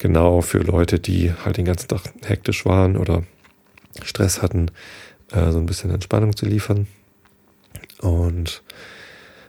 genau 0.01 0.41
für 0.41 0.59
Leute, 0.59 0.99
die 0.99 1.33
halt 1.45 1.59
den 1.59 1.67
ganzen 1.67 1.87
Tag 1.87 2.01
hektisch 2.25 2.67
waren 2.67 2.97
oder 2.97 3.23
Stress 4.03 4.43
hatten, 4.43 4.73
äh, 5.31 5.53
so 5.53 5.59
ein 5.59 5.67
bisschen 5.67 5.91
Entspannung 5.91 6.35
zu 6.35 6.47
liefern. 6.47 6.89
Und 8.01 8.63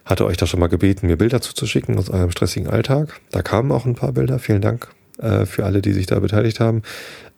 hatte 0.05 0.25
euch 0.25 0.37
da 0.37 0.45
schon 0.45 0.59
mal 0.59 0.67
gebeten, 0.67 1.07
mir 1.07 1.17
Bilder 1.17 1.41
zuzuschicken 1.41 1.97
aus 1.97 2.09
eurem 2.09 2.31
stressigen 2.31 2.69
Alltag. 2.69 3.19
Da 3.31 3.41
kamen 3.41 3.71
auch 3.71 3.85
ein 3.85 3.95
paar 3.95 4.11
Bilder. 4.11 4.39
Vielen 4.39 4.61
Dank 4.61 4.89
äh, 5.19 5.45
für 5.45 5.65
alle, 5.65 5.81
die 5.81 5.93
sich 5.93 6.05
da 6.05 6.19
beteiligt 6.19 6.59
haben. 6.59 6.81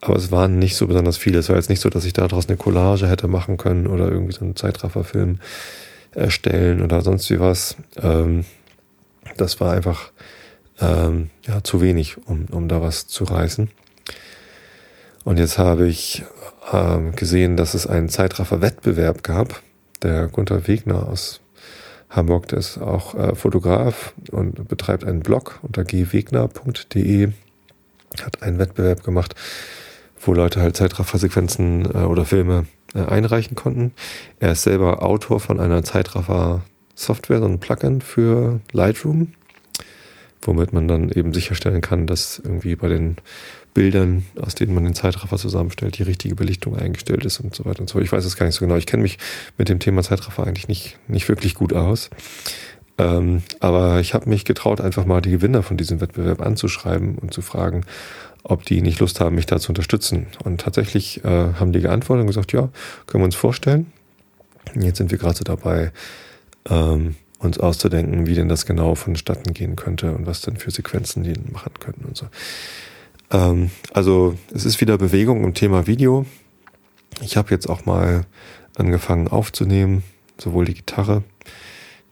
Aber 0.01 0.15
es 0.15 0.31
waren 0.31 0.57
nicht 0.57 0.75
so 0.75 0.87
besonders 0.87 1.17
viele. 1.17 1.39
Es 1.39 1.49
war 1.49 1.55
jetzt 1.55 1.69
nicht 1.69 1.81
so, 1.81 1.89
dass 1.89 2.05
ich 2.05 2.13
daraus 2.13 2.47
eine 2.47 2.57
Collage 2.57 3.07
hätte 3.07 3.27
machen 3.27 3.57
können 3.57 3.85
oder 3.85 4.09
irgendwie 4.09 4.33
so 4.33 4.41
einen 4.41 4.55
Zeitrafferfilm 4.55 5.39
erstellen 6.15 6.81
oder 6.81 7.01
sonst 7.01 7.29
wie 7.29 7.39
was. 7.39 7.75
Ähm, 8.01 8.45
das 9.37 9.59
war 9.59 9.73
einfach 9.73 10.11
ähm, 10.79 11.29
ja, 11.45 11.63
zu 11.63 11.81
wenig, 11.81 12.17
um, 12.27 12.45
um 12.51 12.67
da 12.67 12.81
was 12.81 13.07
zu 13.07 13.23
reißen. 13.23 13.69
Und 15.23 15.39
jetzt 15.39 15.57
habe 15.57 15.87
ich 15.87 16.23
ähm, 16.71 17.15
gesehen, 17.15 17.55
dass 17.57 17.73
es 17.73 17.87
einen 17.87 18.09
Zeitraffer-Wettbewerb 18.09 19.23
gab. 19.23 19.61
Der 20.01 20.27
Gunther 20.27 20.67
Wegner 20.67 21.07
aus 21.07 21.39
Hamburg, 22.09 22.47
der 22.49 22.59
ist 22.59 22.77
auch 22.77 23.15
äh, 23.15 23.35
Fotograf 23.35 24.13
und 24.31 24.67
betreibt 24.67 25.05
einen 25.05 25.21
Blog 25.21 25.59
unter 25.61 25.83
gwegner.de, 25.83 27.29
hat 28.21 28.43
einen 28.43 28.59
Wettbewerb 28.59 29.03
gemacht 29.03 29.35
wo 30.27 30.33
Leute 30.33 30.61
halt 30.61 30.75
Zeitraffer-Sequenzen 30.75 31.85
äh, 31.93 31.97
oder 31.99 32.25
Filme 32.25 32.65
äh, 32.93 32.99
einreichen 32.99 33.55
konnten. 33.55 33.93
Er 34.39 34.53
ist 34.53 34.63
selber 34.63 35.03
Autor 35.03 35.39
von 35.39 35.59
einer 35.59 35.83
Zeitraffer-Software, 35.83 37.39
so 37.39 37.45
ein 37.45 37.59
Plugin 37.59 38.01
für 38.01 38.59
Lightroom, 38.71 39.33
womit 40.47 40.73
man 40.73 40.87
dann 40.87 41.09
eben 41.09 41.33
sicherstellen 41.33 41.81
kann, 41.81 42.07
dass 42.07 42.39
irgendwie 42.43 42.75
bei 42.75 42.87
den 42.87 43.17
Bildern, 43.73 44.25
aus 44.39 44.55
denen 44.55 44.73
man 44.73 44.83
den 44.83 44.93
Zeitraffer 44.93 45.37
zusammenstellt, 45.37 45.97
die 45.97 46.03
richtige 46.03 46.35
Belichtung 46.35 46.77
eingestellt 46.77 47.25
ist 47.25 47.39
und 47.39 47.55
so 47.55 47.65
weiter 47.65 47.81
und 47.81 47.89
so. 47.89 47.99
Ich 47.99 48.11
weiß 48.11 48.23
es 48.23 48.37
gar 48.37 48.45
nicht 48.45 48.55
so 48.55 48.65
genau. 48.65 48.75
Ich 48.75 48.85
kenne 48.85 49.03
mich 49.03 49.17
mit 49.57 49.69
dem 49.69 49.79
Thema 49.79 50.03
Zeitraffer 50.03 50.45
eigentlich 50.45 50.67
nicht, 50.67 50.99
nicht 51.07 51.27
wirklich 51.27 51.55
gut 51.55 51.73
aus. 51.73 52.09
Ähm, 52.99 53.41
aber 53.59 53.99
ich 53.99 54.13
habe 54.13 54.29
mich 54.29 54.45
getraut, 54.45 54.79
einfach 54.79 55.05
mal 55.05 55.21
die 55.21 55.31
Gewinner 55.31 55.63
von 55.63 55.77
diesem 55.77 55.99
Wettbewerb 55.99 56.41
anzuschreiben 56.41 57.17
und 57.17 57.33
zu 57.33 57.41
fragen, 57.41 57.85
ob 58.43 58.65
die 58.65 58.81
nicht 58.81 58.99
Lust 58.99 59.19
haben, 59.19 59.35
mich 59.35 59.47
da 59.47 59.59
zu 59.59 59.69
unterstützen. 59.69 60.27
Und 60.43 60.61
tatsächlich 60.61 61.23
äh, 61.23 61.53
haben 61.53 61.73
die 61.73 61.81
geantwortet 61.81 62.21
und 62.21 62.27
gesagt, 62.27 62.51
ja, 62.53 62.69
können 63.07 63.23
wir 63.23 63.25
uns 63.25 63.35
vorstellen. 63.35 63.91
Jetzt 64.75 64.97
sind 64.97 65.11
wir 65.11 65.17
gerade 65.17 65.35
so 65.35 65.43
dabei, 65.43 65.91
ähm, 66.69 67.15
uns 67.43 67.59
auszudenken, 67.59 68.25
wie 68.25 68.35
denn 68.35 68.49
das 68.49 68.65
genau 68.65 68.95
vonstatten 68.95 69.53
gehen 69.53 69.75
könnte 69.75 70.13
und 70.13 70.25
was 70.25 70.41
denn 70.41 70.57
für 70.57 70.71
Sequenzen 70.71 71.23
die 71.23 71.33
machen 71.51 71.73
könnten 71.79 72.05
und 72.05 72.17
so. 72.17 72.27
Ähm, 73.31 73.71
also 73.93 74.37
es 74.53 74.65
ist 74.65 74.81
wieder 74.81 74.97
Bewegung 74.97 75.43
im 75.43 75.53
Thema 75.53 75.87
Video. 75.87 76.25
Ich 77.21 77.37
habe 77.37 77.51
jetzt 77.51 77.69
auch 77.69 77.85
mal 77.85 78.25
angefangen 78.75 79.27
aufzunehmen, 79.27 80.03
sowohl 80.37 80.65
die 80.65 80.73
Gitarre, 80.73 81.23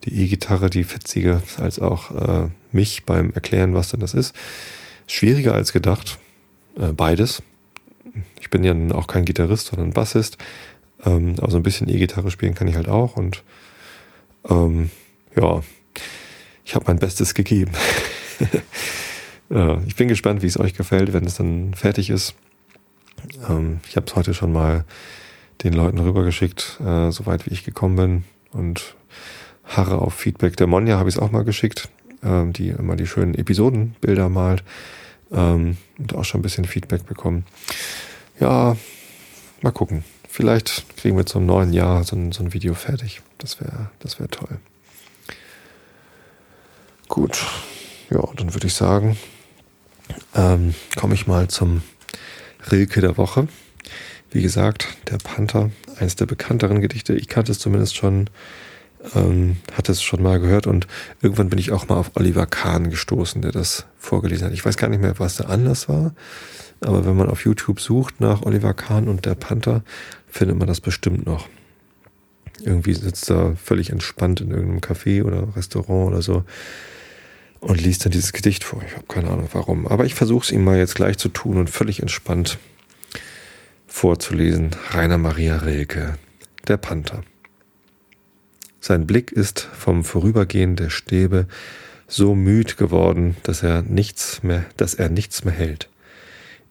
die 0.04 0.22
E-Gitarre, 0.22 0.70
die 0.70 0.84
fetzige, 0.84 1.42
als 1.58 1.78
auch 1.78 2.10
äh, 2.10 2.48
mich 2.72 3.04
beim 3.04 3.32
Erklären, 3.32 3.74
was 3.74 3.90
denn 3.90 4.00
das 4.00 4.14
ist. 4.14 4.34
Schwieriger 5.06 5.54
als 5.54 5.72
gedacht, 5.72 6.18
äh, 6.78 6.92
beides. 6.92 7.42
Ich 8.40 8.50
bin 8.50 8.64
ja 8.64 8.74
auch 8.94 9.06
kein 9.06 9.24
Gitarrist, 9.24 9.68
sondern 9.68 9.92
Bassist. 9.92 10.38
Ähm, 11.04 11.34
aber 11.38 11.50
so 11.50 11.56
ein 11.56 11.62
bisschen 11.62 11.88
E-Gitarre 11.88 12.30
spielen 12.30 12.54
kann 12.54 12.68
ich 12.68 12.76
halt 12.76 12.88
auch. 12.88 13.16
Und 13.16 13.42
ähm, 14.48 14.90
ja, 15.36 15.62
ich 16.64 16.74
habe 16.74 16.84
mein 16.86 16.98
Bestes 16.98 17.34
gegeben. 17.34 17.72
ich 19.86 19.96
bin 19.96 20.08
gespannt, 20.08 20.42
wie 20.42 20.46
es 20.46 20.58
euch 20.58 20.74
gefällt, 20.74 21.12
wenn 21.12 21.24
es 21.24 21.36
dann 21.36 21.74
fertig 21.74 22.10
ist. 22.10 22.34
Ähm, 23.48 23.80
ich 23.88 23.96
habe 23.96 24.06
es 24.06 24.16
heute 24.16 24.34
schon 24.34 24.52
mal 24.52 24.84
den 25.62 25.72
Leuten 25.72 25.98
rübergeschickt, 25.98 26.80
äh, 26.80 27.10
soweit 27.10 27.46
wie 27.46 27.52
ich 27.52 27.64
gekommen 27.64 27.96
bin. 27.96 28.24
Und 28.52 28.94
harre 29.64 30.00
auf 30.00 30.14
Feedback. 30.14 30.56
Der 30.56 30.66
Monja 30.66 30.98
habe 30.98 31.08
ich 31.08 31.16
es 31.16 31.20
auch 31.20 31.30
mal 31.30 31.44
geschickt, 31.44 31.88
ähm, 32.22 32.52
die 32.52 32.68
immer 32.68 32.96
die 32.96 33.06
schönen 33.06 33.34
Episodenbilder 33.34 34.28
malt 34.28 34.62
ähm, 35.30 35.76
und 35.98 36.14
auch 36.14 36.24
schon 36.24 36.40
ein 36.40 36.42
bisschen 36.42 36.64
Feedback 36.64 37.06
bekommen. 37.06 37.44
Ja, 38.40 38.76
mal 39.62 39.72
gucken. 39.72 40.04
Vielleicht 40.28 40.96
kriegen 40.96 41.16
wir 41.16 41.26
zum 41.26 41.46
neuen 41.46 41.72
Jahr 41.72 42.04
so 42.04 42.16
ein, 42.16 42.32
so 42.32 42.42
ein 42.42 42.52
Video 42.54 42.74
fertig. 42.74 43.20
Das 43.38 43.60
wäre 43.60 43.90
das 44.00 44.18
wäre 44.18 44.30
toll. 44.30 44.58
Gut, 47.12 47.44
ja, 48.08 48.26
dann 48.36 48.54
würde 48.54 48.68
ich 48.68 48.72
sagen, 48.72 49.18
ähm, 50.34 50.74
komme 50.96 51.12
ich 51.12 51.26
mal 51.26 51.46
zum 51.46 51.82
Rilke 52.70 53.02
der 53.02 53.18
Woche. 53.18 53.48
Wie 54.30 54.40
gesagt, 54.40 54.88
der 55.10 55.18
Panther, 55.18 55.70
eines 55.98 56.16
der 56.16 56.24
bekannteren 56.24 56.80
Gedichte. 56.80 57.12
Ich 57.12 57.28
kannte 57.28 57.52
es 57.52 57.58
zumindest 57.58 57.96
schon, 57.96 58.30
ähm, 59.14 59.58
hatte 59.74 59.92
es 59.92 60.02
schon 60.02 60.22
mal 60.22 60.40
gehört 60.40 60.66
und 60.66 60.86
irgendwann 61.20 61.50
bin 61.50 61.58
ich 61.58 61.70
auch 61.70 61.86
mal 61.86 61.96
auf 61.96 62.12
Oliver 62.14 62.46
Kahn 62.46 62.88
gestoßen, 62.88 63.42
der 63.42 63.52
das 63.52 63.84
vorgelesen 63.98 64.46
hat. 64.46 64.54
Ich 64.54 64.64
weiß 64.64 64.78
gar 64.78 64.88
nicht 64.88 65.02
mehr, 65.02 65.18
was 65.18 65.36
der 65.36 65.50
Anlass 65.50 65.90
war, 65.90 66.14
aber 66.80 67.04
wenn 67.04 67.16
man 67.16 67.28
auf 67.28 67.44
YouTube 67.44 67.80
sucht 67.80 68.22
nach 68.22 68.40
Oliver 68.40 68.72
Kahn 68.72 69.06
und 69.06 69.26
der 69.26 69.34
Panther, 69.34 69.82
findet 70.28 70.56
man 70.56 70.66
das 70.66 70.80
bestimmt 70.80 71.26
noch. 71.26 71.46
Irgendwie 72.62 72.94
sitzt 72.94 73.28
er 73.30 73.54
völlig 73.56 73.90
entspannt 73.90 74.40
in 74.40 74.50
irgendeinem 74.50 74.80
Café 74.80 75.22
oder 75.22 75.54
Restaurant 75.54 76.10
oder 76.10 76.22
so 76.22 76.44
und 77.62 77.80
liest 77.80 78.04
dann 78.04 78.12
dieses 78.12 78.32
Gedicht 78.32 78.64
vor. 78.64 78.82
Ich 78.86 78.94
habe 78.94 79.06
keine 79.06 79.30
Ahnung 79.30 79.48
warum. 79.52 79.86
Aber 79.86 80.04
ich 80.04 80.14
versuche 80.14 80.44
es 80.44 80.50
ihm 80.50 80.64
mal 80.64 80.76
jetzt 80.76 80.96
gleich 80.96 81.16
zu 81.16 81.28
tun 81.28 81.58
und 81.58 81.70
völlig 81.70 82.00
entspannt 82.00 82.58
vorzulesen. 83.86 84.70
Rainer 84.90 85.18
Maria 85.18 85.58
Rilke, 85.58 86.18
der 86.66 86.76
Panther. 86.76 87.22
Sein 88.80 89.06
Blick 89.06 89.30
ist 89.30 89.60
vom 89.60 90.02
Vorübergehen 90.02 90.74
der 90.74 90.90
Stäbe 90.90 91.46
so 92.08 92.34
müd 92.34 92.76
geworden, 92.76 93.36
dass 93.44 93.62
er 93.62 93.82
nichts 93.82 94.42
mehr, 94.42 94.64
dass 94.76 94.94
er 94.94 95.08
nichts 95.08 95.44
mehr 95.44 95.54
hält. 95.54 95.88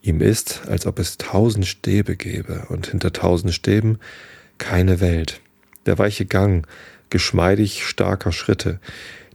Ihm 0.01 0.19
ist, 0.19 0.63
als 0.67 0.86
ob 0.86 0.99
es 0.99 1.17
tausend 1.17 1.65
Stäbe 1.67 2.17
gäbe 2.17 2.65
und 2.67 2.88
hinter 2.88 3.13
tausend 3.13 3.54
Stäben 3.54 3.97
keine 4.58 4.99
Welt. 4.99 5.39
Der 5.86 5.97
weiche 5.97 6.25
Gang 6.25 6.67
geschmeidig 7.10 7.86
starker 7.86 8.34
Schritte, 8.34 8.80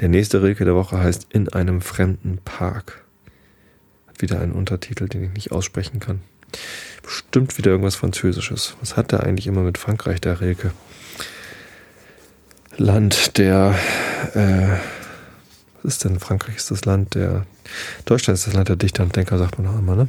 Der 0.00 0.08
nächste 0.08 0.42
Rilke 0.42 0.64
der 0.64 0.76
Woche 0.76 0.98
heißt 0.98 1.26
In 1.30 1.48
einem 1.48 1.80
fremden 1.80 2.38
Park. 2.44 3.04
Hat 4.06 4.22
wieder 4.22 4.40
einen 4.40 4.52
Untertitel, 4.52 5.08
den 5.08 5.24
ich 5.24 5.32
nicht 5.32 5.52
aussprechen 5.52 5.98
kann. 5.98 6.20
Bestimmt 7.02 7.58
wieder 7.58 7.72
irgendwas 7.72 7.96
Französisches. 7.96 8.76
Was 8.80 8.96
hat 8.96 9.10
der 9.10 9.24
eigentlich 9.24 9.48
immer 9.48 9.62
mit 9.62 9.76
Frankreich, 9.76 10.20
der 10.20 10.40
Rilke? 10.40 10.72
Land 12.76 13.38
der, 13.38 13.74
äh, 14.34 14.78
was 15.82 15.94
ist 15.94 16.04
denn 16.04 16.20
Frankreich? 16.20 16.56
Ist 16.56 16.70
das 16.70 16.84
Land 16.84 17.16
der, 17.16 17.44
Deutschland 18.04 18.38
ist 18.38 18.46
das 18.46 18.54
Land 18.54 18.68
der 18.68 18.76
Dichter 18.76 19.02
und 19.02 19.16
Denker, 19.16 19.36
sagt 19.36 19.58
man 19.58 19.66
auch 19.66 19.78
immer, 19.78 19.96
ne? 19.96 20.08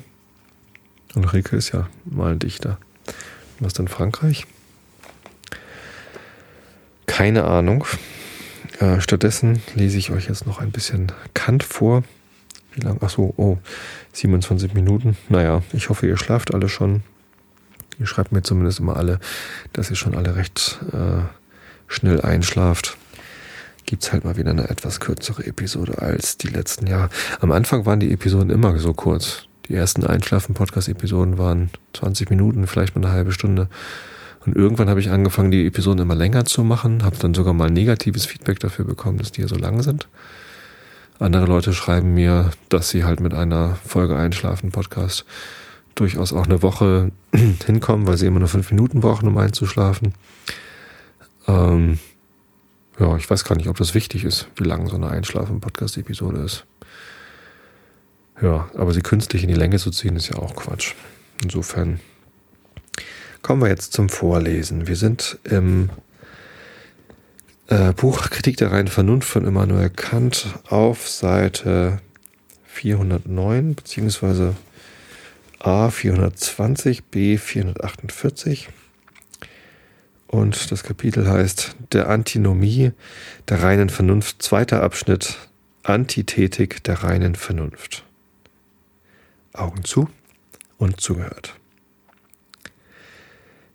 Und 1.16 1.26
Rilke 1.26 1.56
ist 1.56 1.72
ja 1.72 1.90
mal 2.06 2.34
ein 2.34 2.40
Dichter. 2.40 2.78
Was 3.60 3.74
denn 3.74 3.88
Frankreich? 3.88 4.46
Keine 7.08 7.46
Ahnung. 7.46 7.86
Äh, 8.80 9.02
stattdessen 9.02 9.62
lese 9.76 9.98
ich 9.98 10.12
euch 10.12 10.28
jetzt 10.28 10.46
noch 10.46 10.60
ein 10.60 10.72
bisschen 10.72 11.12
Kant 11.34 11.64
vor. 11.64 12.04
Wie 12.74 12.82
lang? 12.82 13.02
Achso, 13.02 13.34
oh, 13.38 13.58
27 14.14 14.74
Minuten. 14.74 15.18
Naja, 15.30 15.64
ich 15.74 15.90
hoffe, 15.90 16.08
ihr 16.08 16.18
schlaft 16.18 16.54
alle 16.54 16.70
schon. 16.70 17.04
Ihr 18.00 18.08
schreibt 18.08 18.32
mir 18.32 18.42
zumindest 18.42 18.80
immer 18.80 18.96
alle, 18.96 19.20
dass 19.74 19.90
ihr 19.90 19.96
schon 19.96 20.16
alle 20.16 20.36
recht 20.36 20.80
äh, 20.94 21.22
schnell 21.88 22.22
einschlaft. 22.22 22.98
Gibt 23.86 24.04
es 24.04 24.14
halt 24.14 24.24
mal 24.24 24.38
wieder 24.38 24.52
eine 24.52 24.70
etwas 24.70 25.00
kürzere 25.00 25.46
Episode 25.46 26.00
als 26.00 26.38
die 26.38 26.48
letzten 26.48 26.88
Jahre. 26.88 27.10
Am 27.42 27.52
Anfang 27.52 27.86
waren 27.86 28.00
die 28.00 28.12
Episoden 28.12 28.52
immer 28.52 28.78
so 28.78 28.94
kurz. 28.94 29.48
Die 29.68 29.76
ersten 29.76 30.06
Einschlafen-Podcast-Episoden 30.06 31.38
waren 31.38 31.70
20 31.94 32.30
Minuten, 32.30 32.68
vielleicht 32.68 32.96
mal 32.96 33.04
eine 33.04 33.14
halbe 33.14 33.32
Stunde. 33.32 33.68
Und 34.46 34.56
irgendwann 34.56 34.90
habe 34.90 35.00
ich 35.00 35.10
angefangen, 35.10 35.52
die 35.52 35.66
Episoden 35.66 36.02
immer 36.02 36.16
länger 36.16 36.46
zu 36.46 36.64
machen, 36.64 37.04
habe 37.04 37.18
dann 37.18 37.34
sogar 37.34 37.54
mal 37.54 37.70
negatives 37.70 38.26
Feedback 38.26 38.60
dafür 38.60 38.86
bekommen, 38.86 39.18
dass 39.18 39.32
die 39.32 39.42
ja 39.42 39.48
so 39.48 39.56
lang 39.56 39.82
sind. 39.84 40.08
Andere 41.20 41.46
Leute 41.46 41.74
schreiben 41.74 42.14
mir, 42.14 42.52
dass 42.70 42.90
sie 42.90 43.04
halt 43.04 43.20
mit 43.20 43.34
einer 43.34 43.76
Folge 43.86 44.16
Einschlafen 44.16 44.72
Podcast 44.72 45.26
durchaus 45.96 46.32
auch 46.32 46.46
eine 46.46 46.62
Woche 46.62 47.12
hinkommen, 47.66 48.08
weil 48.08 48.18
sie 48.18 48.26
immer 48.26 48.40
nur 48.40 48.48
fünf 48.48 48.72
Minuten 48.72 49.02
brauchen, 49.02 49.28
um 49.28 49.38
einzuschlafen. 49.38 50.14
Ähm, 51.48 52.00
ja, 53.00 53.18
ich 53.18 53.30
weiß 53.30 53.44
gar 53.44 53.58
nicht, 53.58 53.68
ob 53.68 53.78
das 53.78 53.94
wichtig 53.94 54.24
ist, 54.24 54.48
wie 54.56 54.64
lang 54.64 54.88
so 54.88 54.96
eine 54.96 55.10
Einschlafen-Podcast-Episode 55.10 56.40
ist. 56.40 56.66
Ja, 58.42 58.70
aber 58.78 58.94
sie 58.94 59.02
künstlich 59.02 59.44
in 59.44 59.50
die 59.50 59.56
Länge 59.56 59.78
zu 59.78 59.92
ziehen, 59.92 60.16
ist 60.16 60.30
ja 60.30 60.38
auch 60.38 60.56
Quatsch. 60.56 60.94
Insofern 61.44 62.00
Kommen 63.42 63.62
wir 63.62 63.70
jetzt 63.70 63.94
zum 63.94 64.10
Vorlesen. 64.10 64.88
Wir 64.88 64.96
sind 64.96 65.40
im 65.44 65.90
äh, 67.68 67.94
Buch 67.94 68.30
Kritik 68.30 68.58
der 68.58 68.72
reinen 68.72 68.90
Vernunft 68.90 69.30
von 69.30 69.46
Immanuel 69.46 69.90
Kant 69.90 70.48
auf 70.68 71.08
Seite 71.08 72.02
409 72.66 73.76
beziehungsweise 73.76 74.56
A 75.60 75.90
420, 75.90 77.06
B 77.06 77.38
448. 77.38 78.70
Und 80.28 80.72
das 80.72 80.84
Kapitel 80.84 81.28
heißt 81.28 81.76
Der 81.92 82.10
Antinomie 82.10 82.92
der 83.48 83.64
reinen 83.64 83.90
Vernunft, 83.90 84.44
zweiter 84.44 84.84
Abschnitt, 84.84 85.38
Antithetik 85.84 86.84
der 86.84 87.04
reinen 87.04 87.36
Vernunft. 87.36 88.06
Augen 89.54 89.84
zu 89.84 90.10
und 90.78 91.02
zugehört. 91.02 91.59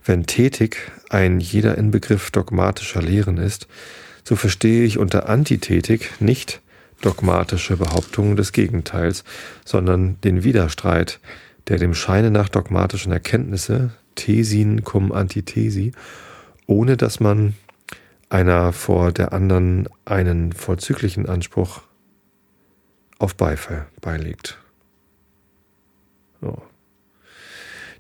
Wenn 0.05 0.27
tätig 0.27 0.93
ein 1.09 1.41
jeder 1.41 1.79
Inbegriff 1.79 2.31
dogmatischer 2.31 3.01
Lehren 3.01 3.39
ist, 3.39 3.67
so 4.23 4.37
verstehe 4.37 4.85
ich 4.85 4.99
unter 4.99 5.29
Antithetik 5.29 6.21
nicht 6.21 6.61
dogmatische 7.01 7.77
Behauptungen 7.77 8.37
des 8.37 8.53
Gegenteils, 8.53 9.25
sondern 9.65 10.21
den 10.23 10.45
Widerstreit, 10.45 11.21
der 11.69 11.79
dem 11.79 11.95
Scheine 11.95 12.31
nach 12.31 12.49
dogmatischen 12.49 13.13
Erkenntnisse, 13.13 13.93
Thesin 14.15 14.85
cum 14.85 15.13
Antithesi, 15.13 15.93
ohne 16.67 16.97
dass 16.97 17.21
man 17.21 17.55
einer 18.29 18.73
vor 18.73 19.13
der 19.13 19.33
anderen 19.33 19.89
einen 20.05 20.53
vorzüglichen 20.53 21.27
Anspruch 21.27 21.83
auf 23.19 23.35
Beifall 23.37 23.87
beilegt. 24.01 24.59
So. 26.41 26.63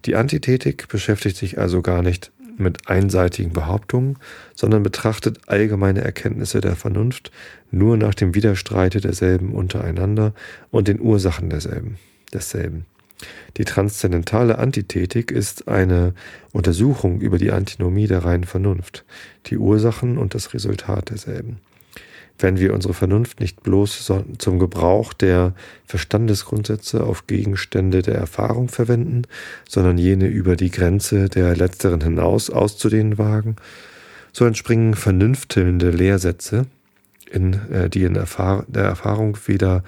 Die 0.06 0.16
Antithetik 0.16 0.88
beschäftigt 0.88 1.36
sich 1.36 1.58
also 1.58 1.80
gar 1.82 2.02
nicht 2.02 2.30
mit 2.56 2.88
einseitigen 2.88 3.52
Behauptungen, 3.52 4.18
sondern 4.54 4.82
betrachtet 4.82 5.40
allgemeine 5.46 6.02
Erkenntnisse 6.02 6.60
der 6.60 6.76
Vernunft 6.76 7.32
nur 7.70 7.96
nach 7.96 8.14
dem 8.14 8.34
Widerstreite 8.34 9.00
derselben 9.00 9.52
untereinander 9.52 10.34
und 10.70 10.86
den 10.86 11.00
Ursachen 11.00 11.50
derselben, 11.50 11.98
desselben. 12.32 12.86
Die 13.56 13.64
transzendentale 13.64 14.58
Antithetik 14.58 15.30
ist 15.30 15.68
eine 15.68 16.14
Untersuchung 16.52 17.20
über 17.20 17.38
die 17.38 17.52
Antinomie 17.52 18.06
der 18.06 18.24
reinen 18.24 18.44
Vernunft, 18.44 19.04
die 19.46 19.56
Ursachen 19.56 20.18
und 20.18 20.34
das 20.34 20.52
Resultat 20.52 21.10
derselben 21.10 21.58
wenn 22.38 22.58
wir 22.58 22.74
unsere 22.74 22.94
Vernunft 22.94 23.40
nicht 23.40 23.62
bloß 23.62 24.12
zum 24.38 24.58
Gebrauch 24.58 25.12
der 25.12 25.54
Verstandesgrundsätze 25.86 27.04
auf 27.04 27.26
Gegenstände 27.26 28.02
der 28.02 28.16
Erfahrung 28.16 28.68
verwenden, 28.68 29.22
sondern 29.68 29.98
jene 29.98 30.26
über 30.26 30.56
die 30.56 30.70
Grenze 30.70 31.28
der 31.28 31.56
letzteren 31.56 32.00
hinaus 32.00 32.50
auszudehnen 32.50 33.18
wagen, 33.18 33.56
so 34.32 34.44
entspringen 34.46 34.94
vernünftelnde 34.94 35.90
Lehrsätze, 35.90 36.66
in, 37.30 37.54
äh, 37.70 37.88
die 37.88 38.02
in 38.02 38.16
Erfahr 38.16 38.64
der 38.68 38.84
Erfahrung 38.84 39.38
weder 39.46 39.84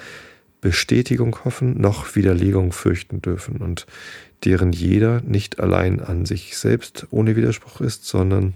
Bestätigung 0.61 1.45
hoffen 1.45 1.81
noch 1.81 2.17
Widerlegung 2.17 2.73
fürchten 2.73 3.23
dürfen 3.23 3.59
und 3.59 3.87
deren 4.45 4.73
jeder 4.73 5.21
nicht 5.23 5.61
allein 5.61 6.01
an 6.01 6.27
sich 6.27 6.57
selbst 6.57 7.07
ohne 7.11 7.37
Widerspruch 7.37 7.81
ist, 7.81 8.07
sondern 8.07 8.55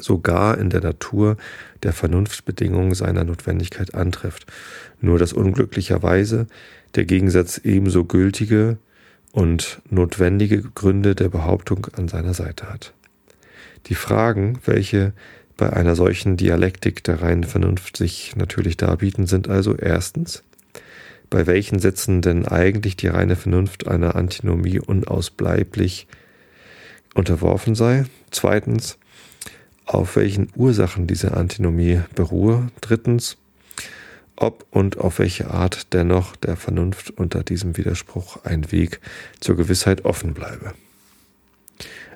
sogar 0.00 0.58
in 0.58 0.70
der 0.70 0.80
Natur 0.80 1.36
der 1.82 1.92
Vernunftbedingungen 1.92 2.94
seiner 2.94 3.24
Notwendigkeit 3.24 3.94
antrifft, 3.94 4.46
nur 5.00 5.18
dass 5.18 5.32
unglücklicherweise 5.32 6.46
der 6.94 7.04
Gegensatz 7.04 7.58
ebenso 7.58 8.04
gültige 8.04 8.78
und 9.32 9.80
notwendige 9.90 10.62
Gründe 10.62 11.14
der 11.14 11.28
Behauptung 11.28 11.86
an 11.96 12.08
seiner 12.08 12.34
Seite 12.34 12.68
hat. 12.70 12.92
Die 13.86 13.94
Fragen, 13.94 14.58
welche 14.64 15.12
bei 15.56 15.72
einer 15.72 15.96
solchen 15.96 16.36
Dialektik 16.36 17.02
der 17.04 17.20
reinen 17.20 17.44
Vernunft 17.44 17.96
sich 17.96 18.36
natürlich 18.36 18.76
darbieten, 18.76 19.26
sind 19.26 19.48
also 19.48 19.74
erstens, 19.76 20.42
bei 21.30 21.46
welchen 21.46 21.78
Sätzen 21.78 22.22
denn 22.22 22.46
eigentlich 22.46 22.96
die 22.96 23.08
reine 23.08 23.36
Vernunft 23.36 23.88
einer 23.88 24.16
Antinomie 24.16 24.80
unausbleiblich 24.80 26.06
unterworfen 27.14 27.74
sei. 27.74 28.04
Zweitens, 28.30 28.98
auf 29.88 30.16
welchen 30.16 30.48
Ursachen 30.54 31.06
diese 31.06 31.34
Antinomie 31.34 32.00
beruhe. 32.14 32.68
Drittens, 32.82 33.38
ob 34.36 34.66
und 34.70 34.98
auf 34.98 35.18
welche 35.18 35.50
Art 35.50 35.92
dennoch 35.94 36.36
der 36.36 36.56
Vernunft 36.56 37.10
unter 37.10 37.42
diesem 37.42 37.76
Widerspruch 37.76 38.44
ein 38.44 38.70
Weg 38.70 39.00
zur 39.40 39.56
Gewissheit 39.56 40.04
offen 40.04 40.34
bleibe. 40.34 40.74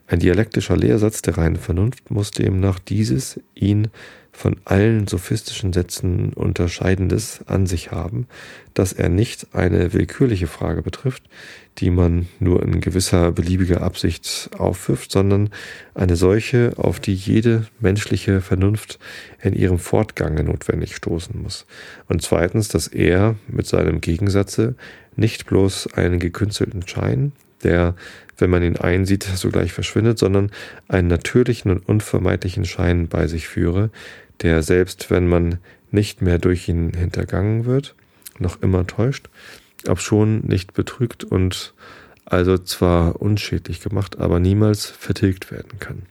Ein 0.06 0.18
dialektischer 0.18 0.76
Lehrsatz 0.76 1.22
der 1.22 1.38
reinen 1.38 1.56
Vernunft 1.56 2.10
muss 2.10 2.30
demnach 2.30 2.78
dieses 2.78 3.40
ihn 3.54 3.88
von 4.32 4.56
allen 4.64 5.06
sophistischen 5.06 5.72
Sätzen 5.72 6.32
unterscheidendes 6.32 7.40
an 7.46 7.66
sich 7.66 7.92
haben, 7.92 8.26
dass 8.72 8.94
er 8.94 9.10
nicht 9.10 9.48
eine 9.52 9.92
willkürliche 9.92 10.46
Frage 10.46 10.82
betrifft, 10.82 11.22
die 11.78 11.90
man 11.90 12.28
nur 12.40 12.62
in 12.62 12.80
gewisser 12.80 13.30
beliebiger 13.32 13.82
Absicht 13.82 14.50
aufwirft, 14.56 15.12
sondern 15.12 15.50
eine 15.94 16.16
solche, 16.16 16.72
auf 16.76 16.98
die 16.98 17.14
jede 17.14 17.66
menschliche 17.78 18.40
Vernunft 18.40 18.98
in 19.42 19.54
ihrem 19.54 19.78
Fortgange 19.78 20.42
notwendig 20.44 20.96
stoßen 20.96 21.40
muss. 21.40 21.66
Und 22.08 22.22
zweitens, 22.22 22.68
dass 22.68 22.88
er 22.88 23.36
mit 23.48 23.66
seinem 23.66 24.00
Gegensatze 24.00 24.74
nicht 25.14 25.46
bloß 25.46 25.94
einen 25.94 26.18
gekünstelten 26.18 26.86
Schein, 26.88 27.32
der, 27.62 27.94
wenn 28.38 28.50
man 28.50 28.62
ihn 28.62 28.76
einsieht, 28.76 29.24
sogleich 29.24 29.72
verschwindet, 29.72 30.18
sondern 30.18 30.50
einen 30.88 31.08
natürlichen 31.08 31.70
und 31.70 31.88
unvermeidlichen 31.88 32.64
Schein 32.64 33.08
bei 33.08 33.26
sich 33.26 33.48
führe, 33.48 33.90
der 34.42 34.62
selbst 34.62 35.10
wenn 35.10 35.28
man 35.28 35.58
nicht 35.90 36.22
mehr 36.22 36.38
durch 36.38 36.68
ihn 36.68 36.92
hintergangen 36.94 37.66
wird, 37.66 37.94
noch 38.38 38.62
immer 38.62 38.86
täuscht, 38.86 39.28
obschon 39.86 40.40
nicht 40.46 40.74
betrügt 40.74 41.24
und 41.24 41.74
also 42.24 42.56
zwar 42.56 43.20
unschädlich 43.20 43.80
gemacht, 43.80 44.18
aber 44.18 44.40
niemals 44.40 44.86
vertilgt 44.86 45.50
werden 45.50 45.78
kann. 45.78 46.02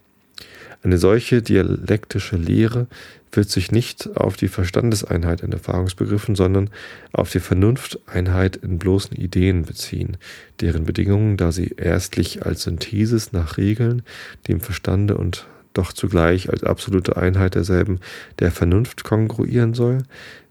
Eine 0.84 0.98
solche 0.98 1.42
dialektische 1.42 2.38
Lehre 2.38 2.88
wird 3.32 3.50
sich 3.50 3.72
nicht 3.72 4.18
auf 4.18 4.36
die 4.36 4.48
Verstandeseinheit 4.48 5.42
in 5.42 5.52
Erfahrungsbegriffen, 5.52 6.36
sondern 6.36 6.70
auf 7.14 7.32
die 7.32 7.40
Vernunfteinheit 7.40 8.58
in 8.58 8.78
bloßen 8.78 9.16
Ideen 9.16 9.64
beziehen, 9.64 10.18
deren 10.60 10.84
Bedingungen, 10.86 11.38
da 11.38 11.52
sie 11.52 11.74
erstlich 11.78 12.46
als 12.46 12.64
Synthesis 12.64 13.32
nach 13.32 13.58
Regeln, 13.58 14.04
dem 14.48 14.60
Verstande 14.60 15.18
und 15.18 15.48
doch 15.74 15.94
zugleich 15.94 16.50
als 16.50 16.64
absolute 16.64 17.16
Einheit 17.16 17.56
derselben 17.56 18.00
der 18.40 18.52
Vernunft 18.52 19.04
kongruieren 19.04 19.74
soll, 19.74 20.00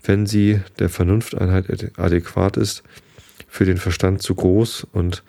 wenn 0.03 0.27
sie 0.27 0.61
der 0.79 0.89
Vernunfteinheit 0.89 1.99
adäquat 1.99 2.57
ist, 2.57 2.83
für 3.47 3.65
den 3.65 3.77
Verstand 3.77 4.23
zu 4.23 4.35
groß 4.35 4.87
und 4.93 5.23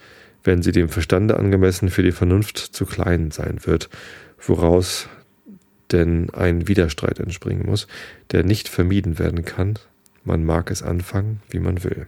wenn 0.43 0.61
sie 0.61 0.71
dem 0.71 0.89
Verstande 0.89 1.37
angemessen 1.37 1.89
für 1.89 2.03
die 2.03 2.11
Vernunft 2.11 2.57
zu 2.57 2.85
klein 2.85 3.31
sein 3.31 3.59
wird, 3.65 3.89
woraus 4.39 5.09
denn 5.91 6.29
ein 6.31 6.67
Widerstreit 6.67 7.19
entspringen 7.19 7.65
muss, 7.65 7.87
der 8.31 8.43
nicht 8.43 8.69
vermieden 8.69 9.19
werden 9.19 9.45
kann, 9.45 9.79
man 10.23 10.43
mag 10.43 10.71
es 10.71 10.83
anfangen, 10.83 11.41
wie 11.49 11.59
man 11.59 11.83
will. 11.83 12.07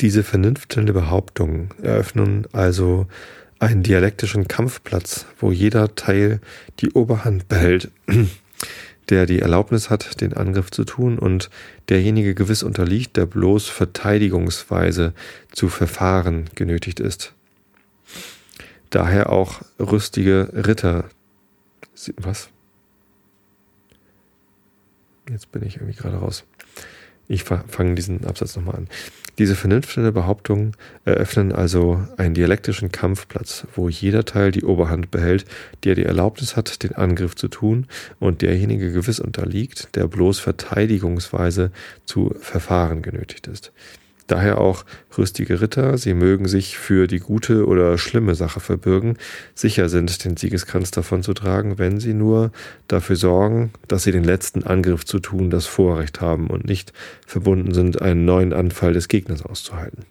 Diese 0.00 0.24
vernünftelnde 0.24 0.92
Behauptungen 0.92 1.70
eröffnen 1.80 2.46
also 2.52 3.06
einen 3.60 3.82
dialektischen 3.82 4.48
Kampfplatz, 4.48 5.26
wo 5.38 5.52
jeder 5.52 5.94
Teil 5.94 6.40
die 6.80 6.90
Oberhand 6.90 7.48
behält, 7.48 7.90
der 9.08 9.26
die 9.26 9.40
Erlaubnis 9.40 9.90
hat, 9.90 10.20
den 10.20 10.34
Angriff 10.34 10.70
zu 10.70 10.84
tun 10.84 11.18
und 11.18 11.48
derjenige 11.88 12.34
gewiss 12.34 12.62
unterliegt, 12.62 13.16
der 13.16 13.26
bloß 13.26 13.68
verteidigungsweise 13.68 15.12
zu 15.52 15.68
verfahren 15.68 16.50
genötigt 16.54 17.00
ist. 17.00 17.32
Daher 18.90 19.30
auch 19.30 19.62
rüstige 19.78 20.50
Ritter. 20.52 21.04
Was? 22.16 22.48
Jetzt 25.30 25.52
bin 25.52 25.62
ich 25.64 25.76
irgendwie 25.76 25.96
gerade 25.96 26.16
raus. 26.16 26.44
Ich 27.26 27.44
fange 27.44 27.94
diesen 27.94 28.26
Absatz 28.26 28.56
nochmal 28.56 28.76
an. 28.76 28.88
Diese 29.38 29.56
vernünftige 29.56 30.12
Behauptungen 30.12 30.76
eröffnen 31.04 31.52
also 31.52 32.06
einen 32.16 32.34
dialektischen 32.34 32.92
Kampfplatz, 32.92 33.66
wo 33.74 33.88
jeder 33.88 34.24
Teil 34.24 34.52
die 34.52 34.62
Oberhand 34.62 35.10
behält, 35.10 35.44
der 35.82 35.94
die 35.96 36.04
Erlaubnis 36.04 36.54
hat, 36.54 36.82
den 36.82 36.94
Angriff 36.94 37.34
zu 37.34 37.48
tun, 37.48 37.86
und 38.20 38.42
derjenige 38.42 38.92
gewiss 38.92 39.18
unterliegt, 39.18 39.96
der 39.96 40.06
bloß 40.06 40.38
verteidigungsweise 40.38 41.72
zu 42.04 42.34
verfahren 42.38 43.02
genötigt 43.02 43.48
ist. 43.48 43.72
Daher 44.26 44.58
auch 44.58 44.84
rüstige 45.18 45.60
Ritter, 45.60 45.98
sie 45.98 46.14
mögen 46.14 46.48
sich 46.48 46.78
für 46.78 47.06
die 47.06 47.18
gute 47.18 47.66
oder 47.66 47.98
schlimme 47.98 48.34
Sache 48.34 48.60
verbürgen, 48.60 49.18
sicher 49.54 49.90
sind, 49.90 50.24
den 50.24 50.36
Siegeskranz 50.36 50.90
davon 50.90 51.22
zu 51.22 51.34
tragen, 51.34 51.78
wenn 51.78 52.00
sie 52.00 52.14
nur 52.14 52.50
dafür 52.88 53.16
sorgen, 53.16 53.72
dass 53.86 54.04
sie 54.04 54.12
den 54.12 54.24
letzten 54.24 54.62
Angriff 54.64 55.04
zu 55.04 55.18
tun 55.18 55.50
das 55.50 55.66
Vorrecht 55.66 56.22
haben 56.22 56.48
und 56.48 56.64
nicht 56.64 56.94
verbunden 57.26 57.74
sind, 57.74 58.00
einen 58.00 58.24
neuen 58.24 58.54
Anfall 58.54 58.94
des 58.94 59.08
Gegners 59.08 59.42
auszuhalten. 59.42 60.04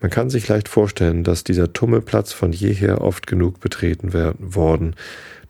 Man 0.00 0.10
kann 0.10 0.30
sich 0.30 0.46
leicht 0.46 0.68
vorstellen, 0.68 1.24
dass 1.24 1.42
dieser 1.42 1.72
Tummelplatz 1.72 2.32
von 2.32 2.52
jeher 2.52 3.00
oft 3.00 3.26
genug 3.26 3.60
betreten 3.60 4.12
werden 4.12 4.54
worden, 4.54 4.94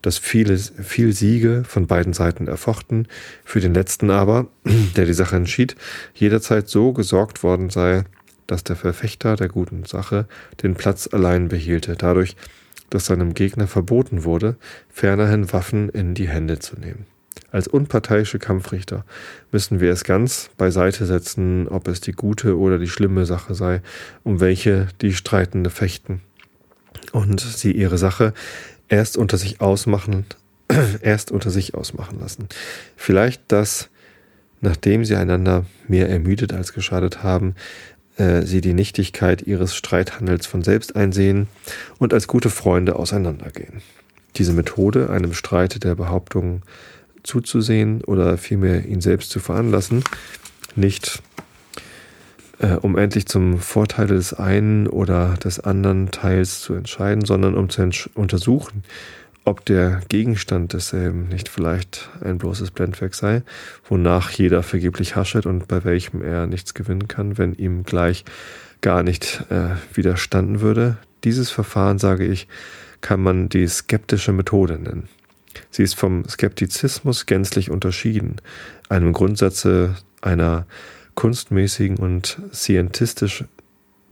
dass 0.01 0.17
viele, 0.17 0.57
viel 0.57 1.13
Siege 1.13 1.63
von 1.67 1.87
beiden 1.87 2.13
Seiten 2.13 2.47
erfochten, 2.47 3.07
für 3.43 3.59
den 3.59 3.73
letzten 3.73 4.11
aber, 4.11 4.47
der 4.95 5.05
die 5.05 5.13
Sache 5.13 5.35
entschied, 5.35 5.75
jederzeit 6.13 6.69
so 6.69 6.93
gesorgt 6.93 7.43
worden 7.43 7.69
sei, 7.69 8.03
dass 8.47 8.63
der 8.63 8.75
Verfechter 8.75 9.35
der 9.35 9.47
guten 9.47 9.85
Sache 9.85 10.27
den 10.63 10.75
Platz 10.75 11.07
allein 11.11 11.49
behielte, 11.49 11.95
dadurch, 11.95 12.35
dass 12.89 13.05
seinem 13.05 13.33
Gegner 13.33 13.67
verboten 13.67 14.23
wurde, 14.23 14.55
fernerhin 14.89 15.51
Waffen 15.53 15.89
in 15.89 16.15
die 16.15 16.27
Hände 16.27 16.59
zu 16.59 16.79
nehmen. 16.79 17.05
Als 17.51 17.67
unparteiische 17.67 18.39
Kampfrichter 18.39 19.05
müssen 19.51 19.79
wir 19.79 19.91
es 19.91 20.03
ganz 20.03 20.49
beiseite 20.57 21.05
setzen, 21.05 21.67
ob 21.67 21.87
es 21.87 21.99
die 22.01 22.11
gute 22.11 22.57
oder 22.57 22.77
die 22.77 22.87
schlimme 22.87 23.25
Sache 23.25 23.55
sei, 23.55 23.81
um 24.23 24.39
welche 24.39 24.87
die 25.01 25.13
Streitende 25.13 25.69
fechten, 25.69 26.21
und 27.11 27.39
sie 27.39 27.71
ihre 27.71 27.97
Sache 27.97 28.33
erst 28.89 29.17
unter 29.17 29.37
sich 29.37 29.61
ausmachen, 29.61 30.25
erst 31.01 31.31
unter 31.31 31.49
sich 31.49 31.75
ausmachen 31.75 32.19
lassen. 32.19 32.47
Vielleicht, 32.95 33.41
dass, 33.47 33.89
nachdem 34.61 35.05
sie 35.05 35.15
einander 35.15 35.65
mehr 35.87 36.09
ermüdet 36.09 36.53
als 36.53 36.73
geschadet 36.73 37.23
haben, 37.23 37.55
äh, 38.17 38.41
sie 38.41 38.61
die 38.61 38.73
Nichtigkeit 38.73 39.43
ihres 39.43 39.75
Streithandels 39.75 40.45
von 40.45 40.61
selbst 40.63 40.95
einsehen 40.95 41.47
und 41.97 42.13
als 42.13 42.27
gute 42.27 42.49
Freunde 42.49 42.97
auseinandergehen. 42.97 43.81
Diese 44.35 44.53
Methode, 44.53 45.09
einem 45.09 45.33
Streite 45.33 45.79
der 45.79 45.95
Behauptungen 45.95 46.63
zuzusehen 47.23 48.03
oder 48.03 48.37
vielmehr 48.37 48.85
ihn 48.85 49.01
selbst 49.01 49.31
zu 49.31 49.39
veranlassen, 49.39 50.03
nicht 50.75 51.21
äh, 52.59 52.73
um 52.73 52.97
endlich 52.97 53.25
zum 53.25 53.57
Vorteil 53.59 54.07
des 54.07 54.33
einen 54.33 54.87
oder 54.87 55.35
des 55.43 55.59
anderen 55.59 56.11
Teils 56.11 56.61
zu 56.61 56.73
entscheiden, 56.73 57.25
sondern 57.25 57.55
um 57.55 57.69
zu 57.69 57.89
untersuchen, 58.13 58.83
ob 59.45 59.65
der 59.65 60.01
Gegenstand 60.09 60.73
desselben 60.73 61.27
nicht 61.27 61.49
vielleicht 61.49 62.09
ein 62.21 62.37
bloßes 62.37 62.71
Blendwerk 62.71 63.15
sei, 63.15 63.41
wonach 63.87 64.29
jeder 64.31 64.61
vergeblich 64.61 65.15
haschet 65.15 65.45
und 65.45 65.67
bei 65.67 65.83
welchem 65.83 66.21
er 66.21 66.45
nichts 66.45 66.73
gewinnen 66.73 67.07
kann, 67.07 67.37
wenn 67.37 67.53
ihm 67.53 67.83
gleich 67.83 68.25
gar 68.81 69.03
nicht 69.03 69.45
äh, 69.49 69.75
widerstanden 69.93 70.61
würde. 70.61 70.97
Dieses 71.23 71.49
Verfahren, 71.49 71.97
sage 71.97 72.25
ich, 72.25 72.47
kann 73.01 73.21
man 73.21 73.49
die 73.49 73.67
skeptische 73.67 74.33
Methode 74.33 74.77
nennen. 74.77 75.09
Sie 75.71 75.83
ist 75.83 75.95
vom 75.95 76.27
Skeptizismus 76.27 77.25
gänzlich 77.25 77.71
unterschieden, 77.71 78.37
einem 78.87 79.13
Grundsatze 79.13 79.95
einer 80.21 80.65
kunstmäßigen 81.19 81.97
und 81.97 82.41
scientistisch, 82.53 83.43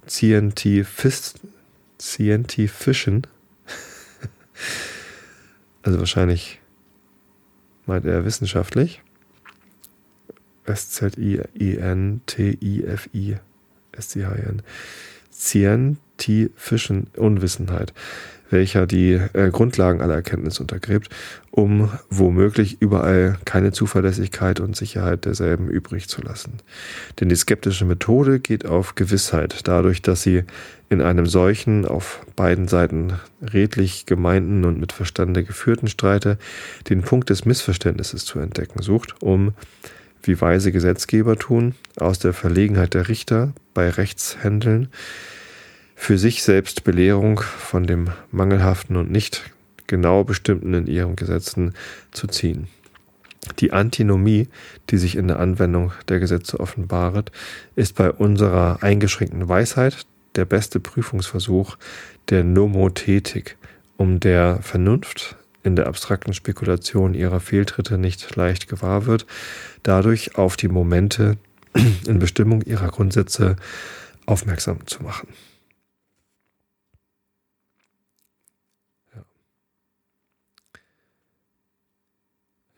scientifischen, 0.10 1.36
also 5.84 6.00
wahrscheinlich 6.00 6.60
meint 7.86 8.04
er 8.04 8.26
wissenschaftlich, 8.26 9.02
S-Z-I-E-N-T-I-F-I, 10.66 11.46
S-C-H-N, 13.94 14.62
scientifischen 15.38 17.08
Unwissenheit 17.16 17.94
welcher 18.50 18.88
die 18.88 19.20
äh, 19.34 19.50
Grundlagen 19.52 20.02
aller 20.02 20.16
Erkenntnis 20.16 20.60
untergräbt, 20.60 21.10
um 21.52 21.92
womöglich 22.10 22.82
überall 22.82 23.38
keine 23.46 23.72
Zuverlässigkeit 23.72 24.60
und 24.60 24.76
Sicherheit 24.76 25.26
derselben 25.26 25.70
übrig 25.70 26.08
zu 26.08 26.22
lassen. 26.22 26.54
Denn 27.20 27.30
die 27.30 27.36
skeptische 27.36 27.86
Methode 27.86 28.40
geht 28.40 28.66
auf 28.66 28.96
Gewissheit, 28.96 29.68
dadurch, 29.68 30.02
dass 30.02 30.22
sie 30.22 30.44
in 30.90 31.02
einem 31.02 31.26
solchen, 31.26 31.86
auf 31.86 32.26
beiden 32.36 32.68
Seiten 32.68 33.14
redlich 33.42 34.06
gemeinten 34.06 34.64
und 34.64 34.80
mit 34.80 34.94
Verstande 34.94 35.44
geführten 35.44 35.88
Streite 35.88 36.38
den 36.90 37.02
Punkt 37.02 37.30
des 37.30 37.46
Missverständnisses 37.46 38.24
zu 38.26 38.40
entdecken 38.40 38.82
sucht, 38.82 39.22
um 39.22 39.54
wie 40.24 40.40
weise 40.40 40.72
Gesetzgeber 40.72 41.38
tun, 41.38 41.76
aus 41.98 42.20
der 42.20 42.34
Verlegenheit 42.34 42.94
der 42.94 43.08
Richter 43.08 43.54
bei 43.78 43.92
Rechtshändeln 43.92 44.88
für 45.94 46.18
sich 46.18 46.42
selbst 46.42 46.84
Belehrung 46.84 47.42
von 47.42 47.86
dem 47.86 48.10
Mangelhaften 48.32 48.96
und 48.96 49.12
nicht 49.12 49.52
genau 49.86 50.24
bestimmten 50.24 50.74
in 50.74 50.88
ihren 50.88 51.16
Gesetzen 51.16 51.76
zu 52.10 52.26
ziehen. 52.26 52.70
Die 53.60 53.74
Antinomie, 53.74 54.48
die 54.90 54.98
sich 54.98 55.16
in 55.16 55.28
der 55.28 55.40
Anwendung 55.40 55.92
der 56.08 56.18
Gesetze 56.18 56.60
offenbaret, 56.60 57.32
ist 57.76 57.94
bei 57.94 58.12
unserer 58.12 58.82
eingeschränkten 58.82 59.48
Weisheit 59.48 60.08
der 60.36 60.46
beste 60.46 60.80
Prüfungsversuch 60.80 61.78
der 62.30 62.44
Nomothetik, 62.44 63.58
um 63.96 64.20
der 64.20 64.60
Vernunft 64.64 65.36
in 65.62 65.76
der 65.76 65.86
abstrakten 65.86 66.34
Spekulation 66.34 67.14
ihrer 67.14 67.42
Fehltritte 67.42 68.00
nicht 68.00 68.36
leicht 68.36 68.68
gewahr 68.68 69.06
wird, 69.06 69.28
dadurch 69.84 70.36
auf 70.36 70.58
die 70.58 70.68
Momente 70.68 71.38
in 72.08 72.20
Bestimmung 72.20 72.62
ihrer 72.62 72.88
Grundsätze 72.88 73.56
aufmerksam 74.26 74.86
zu 74.88 75.04
machen. 75.04 75.28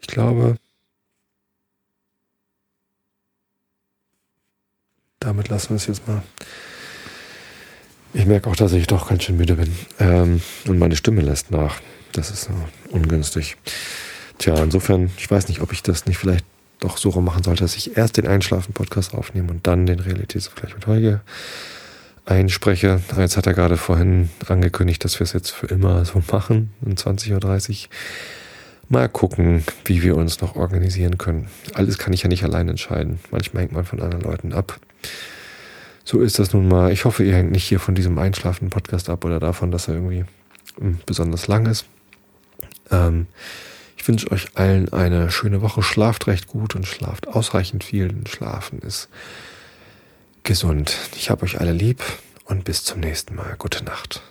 glaube, 0.10 0.56
damit 5.20 5.48
lassen 5.48 5.70
wir 5.70 5.76
es 5.78 5.88
jetzt 5.88 6.08
mal. 6.08 6.22
Ich 8.14 8.26
merke 8.26 8.50
auch, 8.50 8.56
dass 8.56 8.74
ich 8.74 8.88
doch 8.88 9.08
ganz 9.08 9.24
schön 9.24 9.38
müde 9.38 9.56
bin. 9.56 9.74
Ähm, 10.00 10.42
und 10.68 10.80
meine 10.80 10.96
Stimme 10.96 11.22
lässt 11.22 11.52
nach. 11.52 11.80
Das 12.12 12.32
ist 12.32 12.50
äh, 12.50 12.52
ungünstig. 12.90 13.56
Tja, 14.40 14.56
insofern, 14.62 15.12
ich 15.18 15.30
weiß 15.30 15.48
nicht, 15.48 15.62
ob 15.62 15.72
ich 15.72 15.84
das 15.84 16.06
nicht 16.06 16.18
vielleicht 16.18 16.46
doch 16.80 16.98
so 16.98 17.10
rum 17.10 17.26
machen 17.26 17.44
sollte, 17.44 17.64
dass 17.64 17.76
ich 17.76 17.98
erst 17.98 18.18
den 18.18 18.28
Einschlafen-Podcast 18.28 19.14
aufnehme 19.14 19.52
und 19.52 19.68
dann 19.68 19.86
den 19.86 20.00
Realitätsvergleich 20.00 20.76
mit 20.76 20.88
Holger 20.88 21.22
einspreche. 22.26 23.02
Jetzt 23.18 23.38
hat 23.38 23.48
er 23.48 23.54
gerade 23.54 23.78
vorhin 23.78 24.30
angekündigt, 24.48 25.04
dass 25.04 25.20
wir 25.20 25.24
es 25.24 25.34
jetzt 25.34 25.52
für 25.52 25.68
immer 25.68 26.06
so 26.06 26.22
machen, 26.32 26.72
um 26.82 26.94
20.30 26.94 27.84
Uhr. 27.84 27.90
Mal 28.88 29.10
gucken, 29.10 29.64
wie 29.86 30.02
wir 30.02 30.16
uns 30.16 30.42
noch 30.42 30.56
organisieren 30.56 31.18
können. 31.18 31.48
Alles 31.74 31.98
kann 31.98 32.14
ich 32.14 32.24
ja 32.24 32.30
nicht 32.30 32.44
allein 32.44 32.70
entscheiden. 32.70 33.20
Manchmal 33.30 33.64
hängt 33.64 33.74
man 33.74 33.86
von 33.86 34.02
anderen 34.02 34.24
Leuten 34.24 34.54
ab. 34.54 34.80
So 36.04 36.22
ist 36.22 36.40
das 36.40 36.54
nun 36.54 36.68
mal. 36.68 36.92
Ich 36.92 37.06
hoffe, 37.06 37.24
ihr 37.24 37.36
hängt 37.36 37.52
nicht 37.52 37.66
hier 37.66 37.80
von 37.80 37.94
diesem 37.94 38.18
einschlafenden 38.18 38.72
Podcast 38.72 39.10
ab 39.10 39.26
oder 39.26 39.40
davon, 39.40 39.70
dass 39.70 39.88
er 39.88 39.96
irgendwie 39.96 40.26
hm, 40.80 41.00
besonders 41.06 41.48
lang 41.48 41.68
ist. 41.68 41.86
Ähm, 42.90 43.28
wünsche 44.10 44.32
euch 44.32 44.48
allen 44.56 44.92
eine 44.92 45.30
schöne 45.30 45.62
Woche. 45.62 45.84
Schlaft 45.84 46.26
recht 46.26 46.48
gut 46.48 46.76
und 46.76 46.88
schlaft 46.88 47.28
ausreichend 47.28 47.84
viel. 47.84 48.12
Schlafen 48.28 48.80
ist 48.80 49.08
gesund. 50.42 50.98
Ich 51.16 51.30
habe 51.30 51.44
euch 51.44 51.62
alle 51.62 51.74
lieb 51.74 52.02
und 52.46 52.64
bis 52.64 52.84
zum 52.84 53.02
nächsten 53.02 53.36
Mal. 53.36 53.56
Gute 53.60 53.86
Nacht. 53.86 54.24